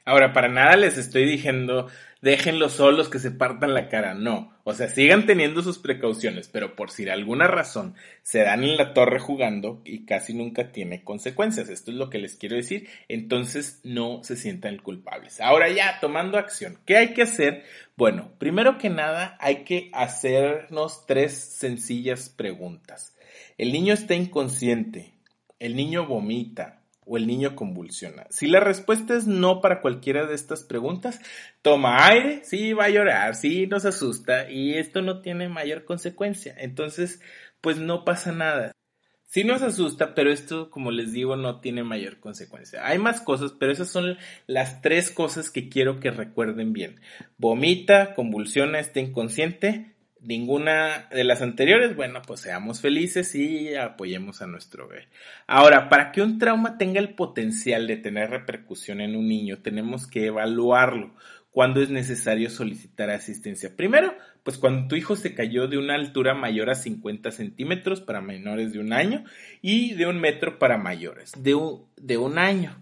Ahora, 0.05 0.33
para 0.33 0.49
nada 0.49 0.75
les 0.75 0.97
estoy 0.97 1.25
diciendo 1.25 1.87
déjenlos 2.23 2.71
solos 2.71 3.09
que 3.09 3.19
se 3.19 3.31
partan 3.31 3.73
la 3.73 3.89
cara, 3.89 4.13
no. 4.13 4.53
O 4.63 4.73
sea, 4.73 4.87
sigan 4.87 5.25
teniendo 5.25 5.61
sus 5.61 5.77
precauciones, 5.77 6.47
pero 6.47 6.73
por 6.73 6.89
si 6.89 7.07
alguna 7.09 7.47
razón 7.47 7.95
se 8.21 8.39
dan 8.39 8.63
en 8.63 8.77
la 8.77 8.93
torre 8.93 9.19
jugando 9.19 9.81
y 9.83 10.05
casi 10.05 10.33
nunca 10.33 10.71
tiene 10.71 11.03
consecuencias. 11.03 11.67
Esto 11.67 11.91
es 11.91 11.97
lo 11.97 12.09
que 12.09 12.19
les 12.19 12.35
quiero 12.35 12.55
decir. 12.55 12.87
Entonces 13.09 13.81
no 13.83 14.23
se 14.23 14.37
sientan 14.37 14.77
culpables. 14.77 15.41
Ahora 15.41 15.67
ya, 15.67 15.99
tomando 15.99 16.37
acción, 16.37 16.79
¿qué 16.85 16.95
hay 16.95 17.13
que 17.13 17.23
hacer? 17.23 17.65
Bueno, 17.97 18.31
primero 18.37 18.77
que 18.77 18.89
nada 18.89 19.37
hay 19.41 19.65
que 19.65 19.89
hacernos 19.91 21.05
tres 21.05 21.33
sencillas 21.33 22.29
preguntas. 22.29 23.17
El 23.57 23.73
niño 23.73 23.93
está 23.93 24.15
inconsciente, 24.15 25.13
el 25.59 25.75
niño 25.75 26.07
vomita, 26.07 26.82
o 27.05 27.17
el 27.17 27.27
niño 27.27 27.55
convulsiona? 27.55 28.25
Si 28.29 28.47
la 28.47 28.59
respuesta 28.59 29.15
es 29.15 29.27
no 29.27 29.61
para 29.61 29.81
cualquiera 29.81 30.25
de 30.25 30.35
estas 30.35 30.63
preguntas, 30.63 31.19
toma 31.61 32.07
aire, 32.07 32.41
sí 32.43 32.73
va 32.73 32.85
a 32.85 32.89
llorar, 32.89 33.35
sí 33.35 33.67
nos 33.67 33.85
asusta 33.85 34.49
y 34.49 34.75
esto 34.75 35.01
no 35.01 35.21
tiene 35.21 35.49
mayor 35.49 35.85
consecuencia. 35.85 36.55
Entonces, 36.57 37.21
pues 37.61 37.77
no 37.77 38.05
pasa 38.05 38.31
nada. 38.31 38.71
Sí 39.25 39.43
nos 39.43 39.63
asusta, 39.63 40.13
pero 40.13 40.31
esto, 40.31 40.69
como 40.69 40.91
les 40.91 41.11
digo, 41.11 41.35
no 41.35 41.59
tiene 41.59 41.83
mayor 41.83 42.19
consecuencia. 42.19 42.85
Hay 42.85 42.99
más 42.99 43.19
cosas, 43.19 43.51
pero 43.59 43.71
esas 43.71 43.89
son 43.89 44.17
las 44.45 44.81
tres 44.81 45.09
cosas 45.09 45.49
que 45.49 45.69
quiero 45.69 45.99
que 45.99 46.11
recuerden 46.11 46.71
bien. 46.71 47.01
Vomita, 47.37 48.13
convulsiona, 48.13 48.79
está 48.79 48.99
inconsciente 48.99 49.92
ninguna 50.23 51.07
de 51.11 51.23
las 51.23 51.41
anteriores, 51.41 51.95
bueno, 51.95 52.21
pues 52.25 52.41
seamos 52.41 52.81
felices 52.81 53.35
y 53.35 53.75
apoyemos 53.75 54.41
a 54.41 54.47
nuestro 54.47 54.87
bebé. 54.87 55.07
Ahora, 55.47 55.89
para 55.89 56.11
que 56.11 56.21
un 56.21 56.39
trauma 56.39 56.77
tenga 56.77 56.99
el 56.99 57.13
potencial 57.13 57.87
de 57.87 57.97
tener 57.97 58.29
repercusión 58.29 59.01
en 59.01 59.15
un 59.15 59.27
niño, 59.27 59.59
tenemos 59.59 60.07
que 60.07 60.25
evaluarlo. 60.27 61.13
cuando 61.51 61.83
es 61.83 61.91
necesario 61.91 62.49
solicitar 62.49 63.11
asistencia? 63.11 63.75
Primero, 63.75 64.15
pues 64.41 64.57
cuando 64.57 64.87
tu 64.87 64.95
hijo 64.95 65.15
se 65.15 65.35
cayó 65.35 65.67
de 65.67 65.77
una 65.77 65.93
altura 65.93 66.33
mayor 66.33 66.71
a 66.71 66.75
50 66.75 67.31
centímetros 67.31 68.01
para 68.01 68.21
menores 68.21 68.73
de 68.73 68.79
un 68.79 68.91
año 68.91 69.23
y 69.61 69.93
de 69.93 70.07
un 70.07 70.19
metro 70.19 70.57
para 70.57 70.79
mayores 70.79 71.31
de 71.37 71.53
un, 71.53 71.85
de 71.95 72.17
un 72.17 72.39
año. 72.39 72.75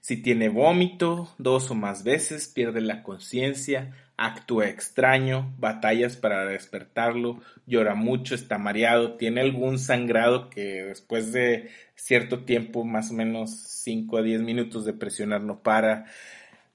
Si 0.00 0.16
tiene 0.16 0.48
vómito 0.48 1.34
dos 1.38 1.70
o 1.70 1.74
más 1.74 2.04
veces, 2.04 2.48
pierde 2.48 2.80
la 2.80 3.02
conciencia, 3.02 3.92
actúa 4.18 4.66
extraño, 4.68 5.54
batallas 5.58 6.16
para 6.16 6.44
despertarlo, 6.44 7.40
llora 7.66 7.94
mucho, 7.94 8.34
está 8.34 8.58
mareado, 8.58 9.16
tiene 9.16 9.40
algún 9.40 9.78
sangrado 9.78 10.50
que 10.50 10.84
después 10.84 11.32
de 11.32 11.70
cierto 11.94 12.44
tiempo, 12.44 12.84
más 12.84 13.12
o 13.12 13.14
menos 13.14 13.56
5 13.56 14.18
a 14.18 14.22
10 14.22 14.42
minutos 14.42 14.84
de 14.84 14.92
presionar 14.92 15.42
no 15.42 15.62
para, 15.62 16.06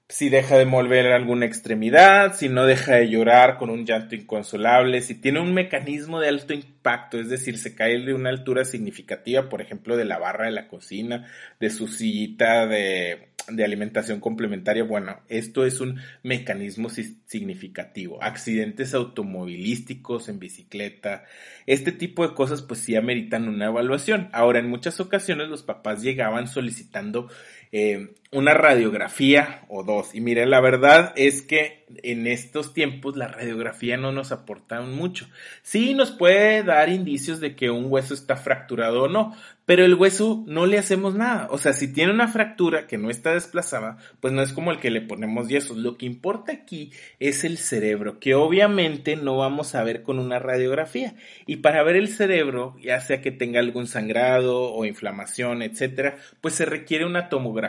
si 0.08 0.30
deja 0.30 0.58
de 0.58 0.66
mover 0.66 1.12
alguna 1.12 1.46
extremidad, 1.46 2.34
si 2.34 2.48
no 2.48 2.66
deja 2.66 2.96
de 2.96 3.10
llorar 3.10 3.58
con 3.58 3.70
un 3.70 3.86
llanto 3.86 4.16
inconsolable, 4.16 5.02
si 5.02 5.16
tiene 5.16 5.42
un 5.42 5.54
mecanismo 5.54 6.22
de 6.22 6.30
alto 6.30 6.54
impacto, 6.54 7.20
es 7.20 7.30
decir, 7.30 7.58
se 7.58 7.76
cae 7.76 8.00
de 8.00 8.14
una 8.14 8.30
altura 8.30 8.64
significativa, 8.64 9.50
por 9.50 9.62
ejemplo, 9.62 9.98
de 9.98 10.06
la 10.06 10.18
barra 10.18 10.46
de 10.46 10.52
la 10.52 10.70
cocina, 10.70 11.28
de 11.60 11.70
su 11.70 11.90
sillita 11.90 12.68
de, 12.68 13.33
de 13.48 13.64
alimentación 13.64 14.20
complementaria, 14.20 14.84
bueno, 14.84 15.20
esto 15.28 15.66
es 15.66 15.82
un 15.82 16.00
mecanismo 16.24 16.90
significativo. 16.90 18.22
Accidentes 18.24 18.94
automovilísticos 18.94 20.30
en 20.30 20.40
bicicleta, 20.40 21.26
este 21.66 21.92
tipo 21.92 22.28
de 22.28 22.36
cosas 22.36 22.62
pues 22.62 22.80
sí 22.80 22.96
ameritan 22.96 23.48
una 23.48 23.66
evaluación. 23.66 24.30
Ahora, 24.32 24.60
en 24.60 24.70
muchas 24.70 25.00
ocasiones 25.00 25.50
los 25.50 25.64
papás 25.64 26.02
llegaban 26.02 26.48
solicitando 26.48 27.30
eh, 27.76 28.14
una 28.32 28.54
radiografía 28.54 29.66
o 29.68 29.84
dos. 29.84 30.14
Y 30.14 30.22
mire, 30.22 30.46
la 30.46 30.62
verdad 30.62 31.12
es 31.16 31.42
que 31.42 31.84
en 32.02 32.26
estos 32.28 32.74
tiempos 32.74 33.16
la 33.16 33.28
radiografía 33.28 33.98
no 33.98 34.12
nos 34.12 34.32
aporta 34.32 34.82
mucho. 34.82 35.28
Sí 35.62 35.94
nos 35.94 36.12
puede 36.12 36.64
dar 36.64 36.90
indicios 36.90 37.40
de 37.40 37.56
que 37.56 37.70
un 37.70 37.86
hueso 37.90 38.14
está 38.14 38.36
fracturado 38.36 39.04
o 39.04 39.08
no, 39.08 39.36
pero 39.66 39.86
el 39.86 39.94
hueso 39.94 40.44
no 40.48 40.66
le 40.66 40.78
hacemos 40.78 41.16
nada. 41.16 41.48
O 41.52 41.58
sea, 41.58 41.74
si 41.74 41.94
tiene 41.94 42.12
una 42.12 42.28
fractura 42.28 42.88
que 42.88 42.98
no 42.98 43.10
está 43.10 43.34
desplazada, 43.34 43.98
pues 44.20 44.34
no 44.34 44.42
es 44.42 44.54
como 44.54 44.72
el 44.72 44.80
que 44.80 44.90
le 44.90 45.02
ponemos 45.02 45.48
yesos. 45.48 45.78
Lo 45.78 45.98
que 45.98 46.06
importa 46.06 46.52
aquí 46.52 46.92
es 47.20 47.44
el 47.44 47.58
cerebro, 47.58 48.20
que 48.20 48.36
obviamente 48.36 49.16
no 49.16 49.38
vamos 49.38 49.76
a 49.76 49.84
ver 49.84 50.02
con 50.02 50.20
una 50.20 50.40
radiografía. 50.40 51.16
Y 51.46 51.58
para 51.58 51.84
ver 51.84 51.96
el 51.96 52.08
cerebro, 52.08 52.76
ya 52.82 53.00
sea 53.00 53.22
que 53.22 53.32
tenga 53.32 53.60
algún 53.60 53.88
sangrado 53.88 54.74
o 54.74 54.86
inflamación, 54.86 55.62
etcétera, 55.62 56.18
pues 56.42 56.56
se 56.56 56.66
requiere 56.66 57.06
una 57.06 57.30
tomografía 57.30 57.63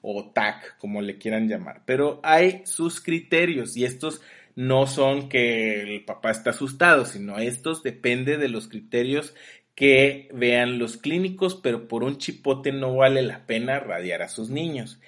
o 0.00 0.30
TAC, 0.32 0.78
como 0.78 1.02
le 1.02 1.18
quieran 1.18 1.48
llamar. 1.48 1.82
Pero 1.84 2.20
hay 2.22 2.62
sus 2.64 3.00
criterios 3.00 3.76
y 3.76 3.84
estos 3.84 4.20
no 4.54 4.86
son 4.86 5.28
que 5.28 5.82
el 5.82 6.04
papá 6.04 6.30
está 6.30 6.50
asustado, 6.50 7.04
sino 7.04 7.38
estos 7.38 7.82
depende 7.82 8.38
de 8.38 8.48
los 8.48 8.68
criterios 8.68 9.34
que 9.74 10.28
vean 10.34 10.78
los 10.78 10.96
clínicos, 10.96 11.54
pero 11.54 11.86
por 11.86 12.02
un 12.02 12.18
chipote 12.18 12.72
no 12.72 12.96
vale 12.96 13.22
la 13.22 13.46
pena 13.46 13.78
radiar 13.78 14.22
a 14.22 14.28
sus 14.28 14.50
niños 14.50 15.00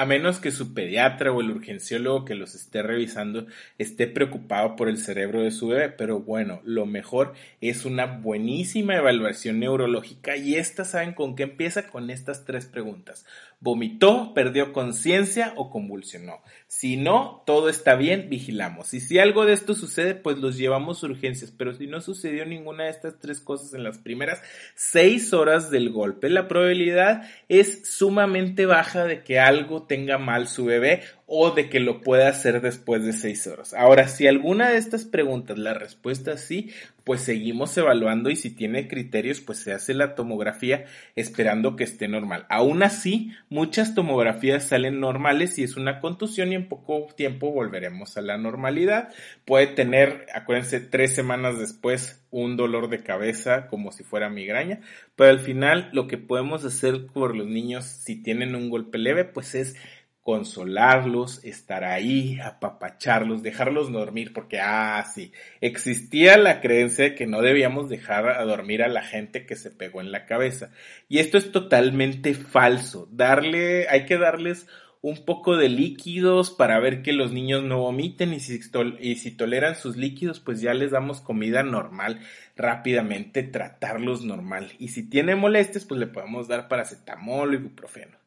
a 0.00 0.06
menos 0.06 0.38
que 0.38 0.50
su 0.50 0.72
pediatra 0.72 1.30
o 1.30 1.42
el 1.42 1.50
urgenciólogo 1.50 2.24
que 2.24 2.34
los 2.34 2.54
esté 2.54 2.80
revisando 2.80 3.46
esté 3.76 4.06
preocupado 4.06 4.74
por 4.74 4.88
el 4.88 4.96
cerebro 4.96 5.42
de 5.42 5.50
su 5.50 5.68
bebé, 5.68 5.90
pero 5.90 6.20
bueno, 6.20 6.62
lo 6.64 6.86
mejor 6.86 7.34
es 7.60 7.84
una 7.84 8.06
buenísima 8.06 8.96
evaluación 8.96 9.60
neurológica 9.60 10.38
y 10.38 10.54
esta 10.54 10.86
saben 10.86 11.12
con 11.12 11.36
qué 11.36 11.42
empieza 11.42 11.86
con 11.88 12.08
estas 12.08 12.46
tres 12.46 12.64
preguntas. 12.64 13.26
¿Vomitó, 13.62 14.32
perdió 14.32 14.72
conciencia 14.72 15.52
o 15.56 15.68
convulsionó? 15.68 16.40
Si 16.66 16.96
no, 16.96 17.42
todo 17.44 17.68
está 17.68 17.94
bien, 17.94 18.30
vigilamos. 18.30 18.94
Y 18.94 19.00
si 19.00 19.18
algo 19.18 19.44
de 19.44 19.52
esto 19.52 19.74
sucede, 19.74 20.14
pues 20.14 20.38
los 20.38 20.56
llevamos 20.56 21.02
a 21.02 21.08
urgencias, 21.08 21.52
pero 21.54 21.74
si 21.74 21.86
no 21.86 22.00
sucedió 22.00 22.46
ninguna 22.46 22.84
de 22.84 22.90
estas 22.90 23.18
tres 23.18 23.38
cosas 23.38 23.74
en 23.74 23.84
las 23.84 23.98
primeras 23.98 24.40
seis 24.74 25.34
horas 25.34 25.70
del 25.70 25.90
golpe, 25.90 26.30
la 26.30 26.48
probabilidad 26.48 27.28
es 27.50 27.82
sumamente 27.86 28.64
baja 28.64 29.04
de 29.04 29.22
que 29.22 29.38
algo 29.38 29.82
tenga 29.82 30.16
mal 30.16 30.48
su 30.48 30.64
bebé 30.64 31.02
o 31.32 31.52
de 31.52 31.68
que 31.70 31.78
lo 31.78 32.00
pueda 32.00 32.28
hacer 32.28 32.60
después 32.60 33.04
de 33.04 33.12
seis 33.12 33.46
horas. 33.46 33.72
Ahora, 33.72 34.08
si 34.08 34.26
alguna 34.26 34.70
de 34.70 34.78
estas 34.78 35.04
preguntas 35.04 35.56
la 35.58 35.74
respuesta 35.74 36.32
es 36.32 36.40
sí, 36.40 36.72
pues 37.04 37.20
seguimos 37.20 37.76
evaluando 37.78 38.30
y 38.30 38.36
si 38.36 38.50
tiene 38.50 38.88
criterios, 38.88 39.40
pues 39.40 39.60
se 39.60 39.72
hace 39.72 39.94
la 39.94 40.16
tomografía 40.16 40.86
esperando 41.14 41.76
que 41.76 41.84
esté 41.84 42.08
normal. 42.08 42.46
Aún 42.48 42.82
así, 42.82 43.30
muchas 43.48 43.94
tomografías 43.94 44.64
salen 44.64 44.98
normales 44.98 45.56
y 45.58 45.62
es 45.62 45.76
una 45.76 46.00
contusión 46.00 46.50
y 46.50 46.56
en 46.56 46.68
poco 46.68 47.06
tiempo 47.16 47.52
volveremos 47.52 48.16
a 48.16 48.22
la 48.22 48.36
normalidad. 48.36 49.10
Puede 49.44 49.68
tener, 49.68 50.26
acuérdense, 50.34 50.80
tres 50.80 51.14
semanas 51.14 51.60
después 51.60 52.24
un 52.32 52.56
dolor 52.56 52.88
de 52.88 53.02
cabeza 53.02 53.66
como 53.66 53.92
si 53.92 54.04
fuera 54.04 54.30
migraña, 54.30 54.80
pero 55.16 55.30
al 55.30 55.40
final 55.40 55.90
lo 55.92 56.06
que 56.06 56.18
podemos 56.18 56.64
hacer 56.64 57.06
por 57.06 57.36
los 57.36 57.46
niños 57.46 57.84
si 57.86 58.22
tienen 58.22 58.54
un 58.54 58.70
golpe 58.70 58.98
leve, 58.98 59.24
pues 59.24 59.54
es 59.54 59.76
consolarlos, 60.22 61.42
estar 61.44 61.84
ahí, 61.84 62.38
apapacharlos, 62.40 63.42
dejarlos 63.42 63.90
dormir, 63.90 64.32
porque, 64.32 64.60
ah, 64.60 65.04
sí, 65.12 65.32
existía 65.60 66.36
la 66.36 66.60
creencia 66.60 67.04
de 67.04 67.14
que 67.14 67.26
no 67.26 67.40
debíamos 67.40 67.88
dejar 67.88 68.28
a 68.28 68.44
dormir 68.44 68.82
a 68.82 68.88
la 68.88 69.02
gente 69.02 69.46
que 69.46 69.56
se 69.56 69.70
pegó 69.70 70.00
en 70.00 70.12
la 70.12 70.26
cabeza. 70.26 70.70
Y 71.08 71.18
esto 71.18 71.38
es 71.38 71.52
totalmente 71.52 72.34
falso. 72.34 73.08
Darle, 73.10 73.88
hay 73.88 74.04
que 74.04 74.18
darles 74.18 74.66
un 75.02 75.24
poco 75.24 75.56
de 75.56 75.70
líquidos 75.70 76.50
para 76.50 76.78
ver 76.78 77.02
que 77.02 77.12
los 77.12 77.32
niños 77.32 77.62
no 77.64 77.78
vomiten 77.78 78.34
y 78.34 78.40
si, 78.40 78.60
y 79.00 79.16
si 79.16 79.30
toleran 79.30 79.74
sus 79.74 79.96
líquidos, 79.96 80.40
pues 80.40 80.60
ya 80.60 80.74
les 80.74 80.90
damos 80.90 81.22
comida 81.22 81.62
normal 81.62 82.20
rápidamente, 82.56 83.42
tratarlos 83.42 84.22
normal. 84.22 84.72
Y 84.78 84.88
si 84.88 85.08
tiene 85.08 85.34
molestias, 85.36 85.86
pues 85.86 85.98
le 85.98 86.06
podemos 86.06 86.48
dar 86.48 86.68
paracetamol 86.68 87.50
o 87.50 87.54
ibuprofeno. 87.54 88.18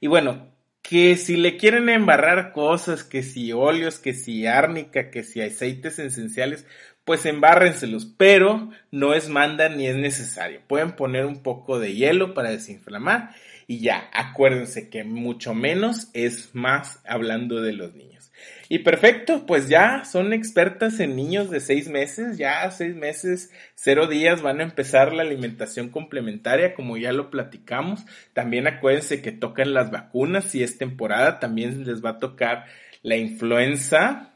Y 0.00 0.06
bueno, 0.06 0.48
que 0.92 1.16
si 1.16 1.38
le 1.38 1.56
quieren 1.56 1.88
embarrar 1.88 2.52
cosas, 2.52 3.02
que 3.02 3.22
si 3.22 3.50
óleos, 3.50 3.98
que 3.98 4.12
si 4.12 4.46
árnica, 4.46 5.10
que 5.10 5.22
si 5.22 5.40
aceites 5.40 5.98
esenciales, 5.98 6.66
pues 7.06 7.24
embárrenselos, 7.24 8.04
pero 8.04 8.68
no 8.90 9.14
es 9.14 9.30
manda 9.30 9.70
ni 9.70 9.86
es 9.86 9.96
necesario. 9.96 10.60
Pueden 10.68 10.92
poner 10.92 11.24
un 11.24 11.42
poco 11.42 11.78
de 11.78 11.94
hielo 11.94 12.34
para 12.34 12.50
desinflamar 12.50 13.30
y 13.66 13.78
ya, 13.78 14.10
acuérdense 14.12 14.90
que 14.90 15.02
mucho 15.02 15.54
menos 15.54 16.10
es 16.12 16.54
más 16.54 17.00
hablando 17.06 17.62
de 17.62 17.72
los 17.72 17.94
niños. 17.94 18.11
Y 18.68 18.80
perfecto, 18.80 19.44
pues 19.46 19.68
ya 19.68 20.04
son 20.04 20.32
expertas 20.32 20.98
en 21.00 21.14
niños 21.14 21.50
de 21.50 21.60
seis 21.60 21.88
meses, 21.88 22.38
ya 22.38 22.70
seis 22.70 22.94
meses, 22.94 23.50
cero 23.74 24.06
días 24.06 24.42
van 24.42 24.60
a 24.60 24.64
empezar 24.64 25.12
la 25.12 25.22
alimentación 25.22 25.90
complementaria, 25.90 26.74
como 26.74 26.96
ya 26.96 27.12
lo 27.12 27.30
platicamos. 27.30 28.04
También 28.32 28.66
acuérdense 28.66 29.20
que 29.20 29.32
tocan 29.32 29.74
las 29.74 29.90
vacunas, 29.90 30.44
si 30.44 30.62
es 30.62 30.78
temporada, 30.78 31.38
también 31.38 31.84
les 31.84 32.04
va 32.04 32.10
a 32.10 32.18
tocar 32.18 32.64
la 33.02 33.16
influenza, 33.16 34.31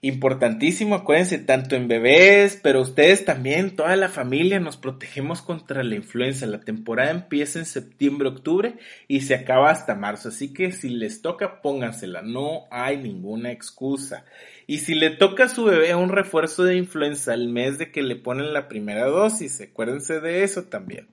importantísimo, 0.00 0.94
acuérdense, 0.94 1.38
tanto 1.38 1.76
en 1.76 1.88
bebés, 1.88 2.58
pero 2.62 2.80
ustedes 2.80 3.24
también, 3.24 3.76
toda 3.76 3.96
la 3.96 4.08
familia, 4.08 4.60
nos 4.60 4.76
protegemos 4.76 5.42
contra 5.42 5.82
la 5.82 5.94
influenza. 5.94 6.46
La 6.46 6.60
temporada 6.60 7.10
empieza 7.10 7.58
en 7.58 7.66
septiembre, 7.66 8.28
octubre 8.28 8.76
y 9.08 9.22
se 9.22 9.34
acaba 9.34 9.70
hasta 9.70 9.94
marzo, 9.94 10.28
así 10.28 10.52
que 10.52 10.72
si 10.72 10.88
les 10.88 11.22
toca, 11.22 11.62
póngansela, 11.62 12.22
no 12.22 12.66
hay 12.70 12.98
ninguna 12.98 13.52
excusa. 13.52 14.24
Y 14.66 14.78
si 14.78 14.94
le 14.94 15.10
toca 15.10 15.44
a 15.44 15.48
su 15.48 15.64
bebé 15.64 15.94
un 15.94 16.08
refuerzo 16.08 16.64
de 16.64 16.76
influenza 16.76 17.34
el 17.34 17.48
mes 17.48 17.78
de 17.78 17.90
que 17.90 18.02
le 18.02 18.16
ponen 18.16 18.52
la 18.52 18.68
primera 18.68 19.06
dosis, 19.06 19.60
acuérdense 19.60 20.20
de 20.20 20.42
eso 20.42 20.64
también. 20.64 21.06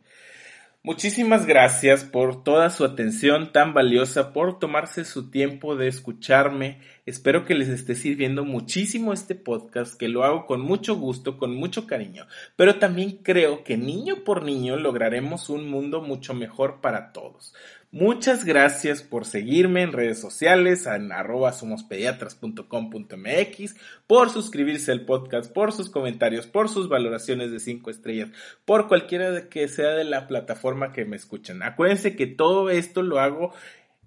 Muchísimas 0.86 1.46
gracias 1.46 2.04
por 2.04 2.44
toda 2.44 2.70
su 2.70 2.84
atención 2.84 3.54
tan 3.54 3.74
valiosa, 3.74 4.34
por 4.34 4.60
tomarse 4.60 5.06
su 5.06 5.32
tiempo 5.32 5.78
de 5.78 5.88
escucharme. 5.88 6.82
Espero 7.06 7.46
que 7.46 7.56
les 7.56 7.70
esté 7.70 7.96
sirviendo 7.96 8.44
muchísimo 8.44 9.14
este 9.14 9.34
podcast, 9.34 9.98
que 9.98 10.10
lo 10.10 10.26
hago 10.26 10.46
con 10.46 10.60
mucho 10.60 10.98
gusto, 10.98 11.38
con 11.38 11.56
mucho 11.56 11.88
cariño, 11.88 12.28
pero 12.58 12.80
también 12.80 13.20
creo 13.24 13.64
que 13.64 13.78
niño 13.78 14.26
por 14.26 14.44
niño 14.44 14.76
lograremos 14.76 15.50
un 15.50 15.70
mundo 15.70 16.02
mucho 16.02 16.34
mejor 16.34 16.82
para 16.82 17.14
todos. 17.14 17.54
Muchas 17.94 18.44
gracias 18.44 19.02
por 19.04 19.24
seguirme 19.24 19.84
en 19.84 19.94
redes 19.94 20.20
sociales, 20.20 20.88
en 20.88 21.12
arroba 21.12 21.54
somospediatras.com.mx, 21.54 23.76
por 24.08 24.32
suscribirse 24.32 24.92
al 24.92 25.02
podcast, 25.02 25.54
por 25.54 25.74
sus 25.74 25.92
comentarios, 25.92 26.48
por 26.48 26.70
sus 26.70 26.90
valoraciones 26.90 27.52
de 27.52 27.60
5 27.60 27.92
estrellas, 27.92 28.32
por 28.66 28.88
cualquiera 28.88 29.48
que 29.48 29.68
sea 29.68 29.90
de 29.90 30.06
la 30.06 30.28
plataforma 30.28 30.92
que 30.92 31.06
me 31.06 31.18
escuchen. 31.18 31.62
Acuérdense 31.62 32.16
que 32.16 32.26
todo 32.26 32.72
esto 32.72 33.04
lo 33.04 33.20
hago 33.20 33.54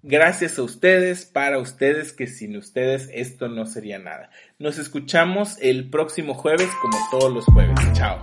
gracias 0.03 0.59
a 0.59 0.63
ustedes, 0.63 1.25
para 1.25 1.57
ustedes, 1.57 2.11
que 2.11 2.27
sin 2.27 2.57
ustedes 2.57 3.09
esto 3.13 3.47
no 3.47 3.65
sería 3.65 3.99
nada. 3.99 4.31
Nos 4.59 4.79
escuchamos 4.79 5.55
el 5.61 5.89
próximo 5.89 6.33
jueves 6.33 6.67
como 6.81 6.97
todos 7.09 7.33
los 7.33 7.45
jueves. 7.45 7.79
Chao. 7.93 8.21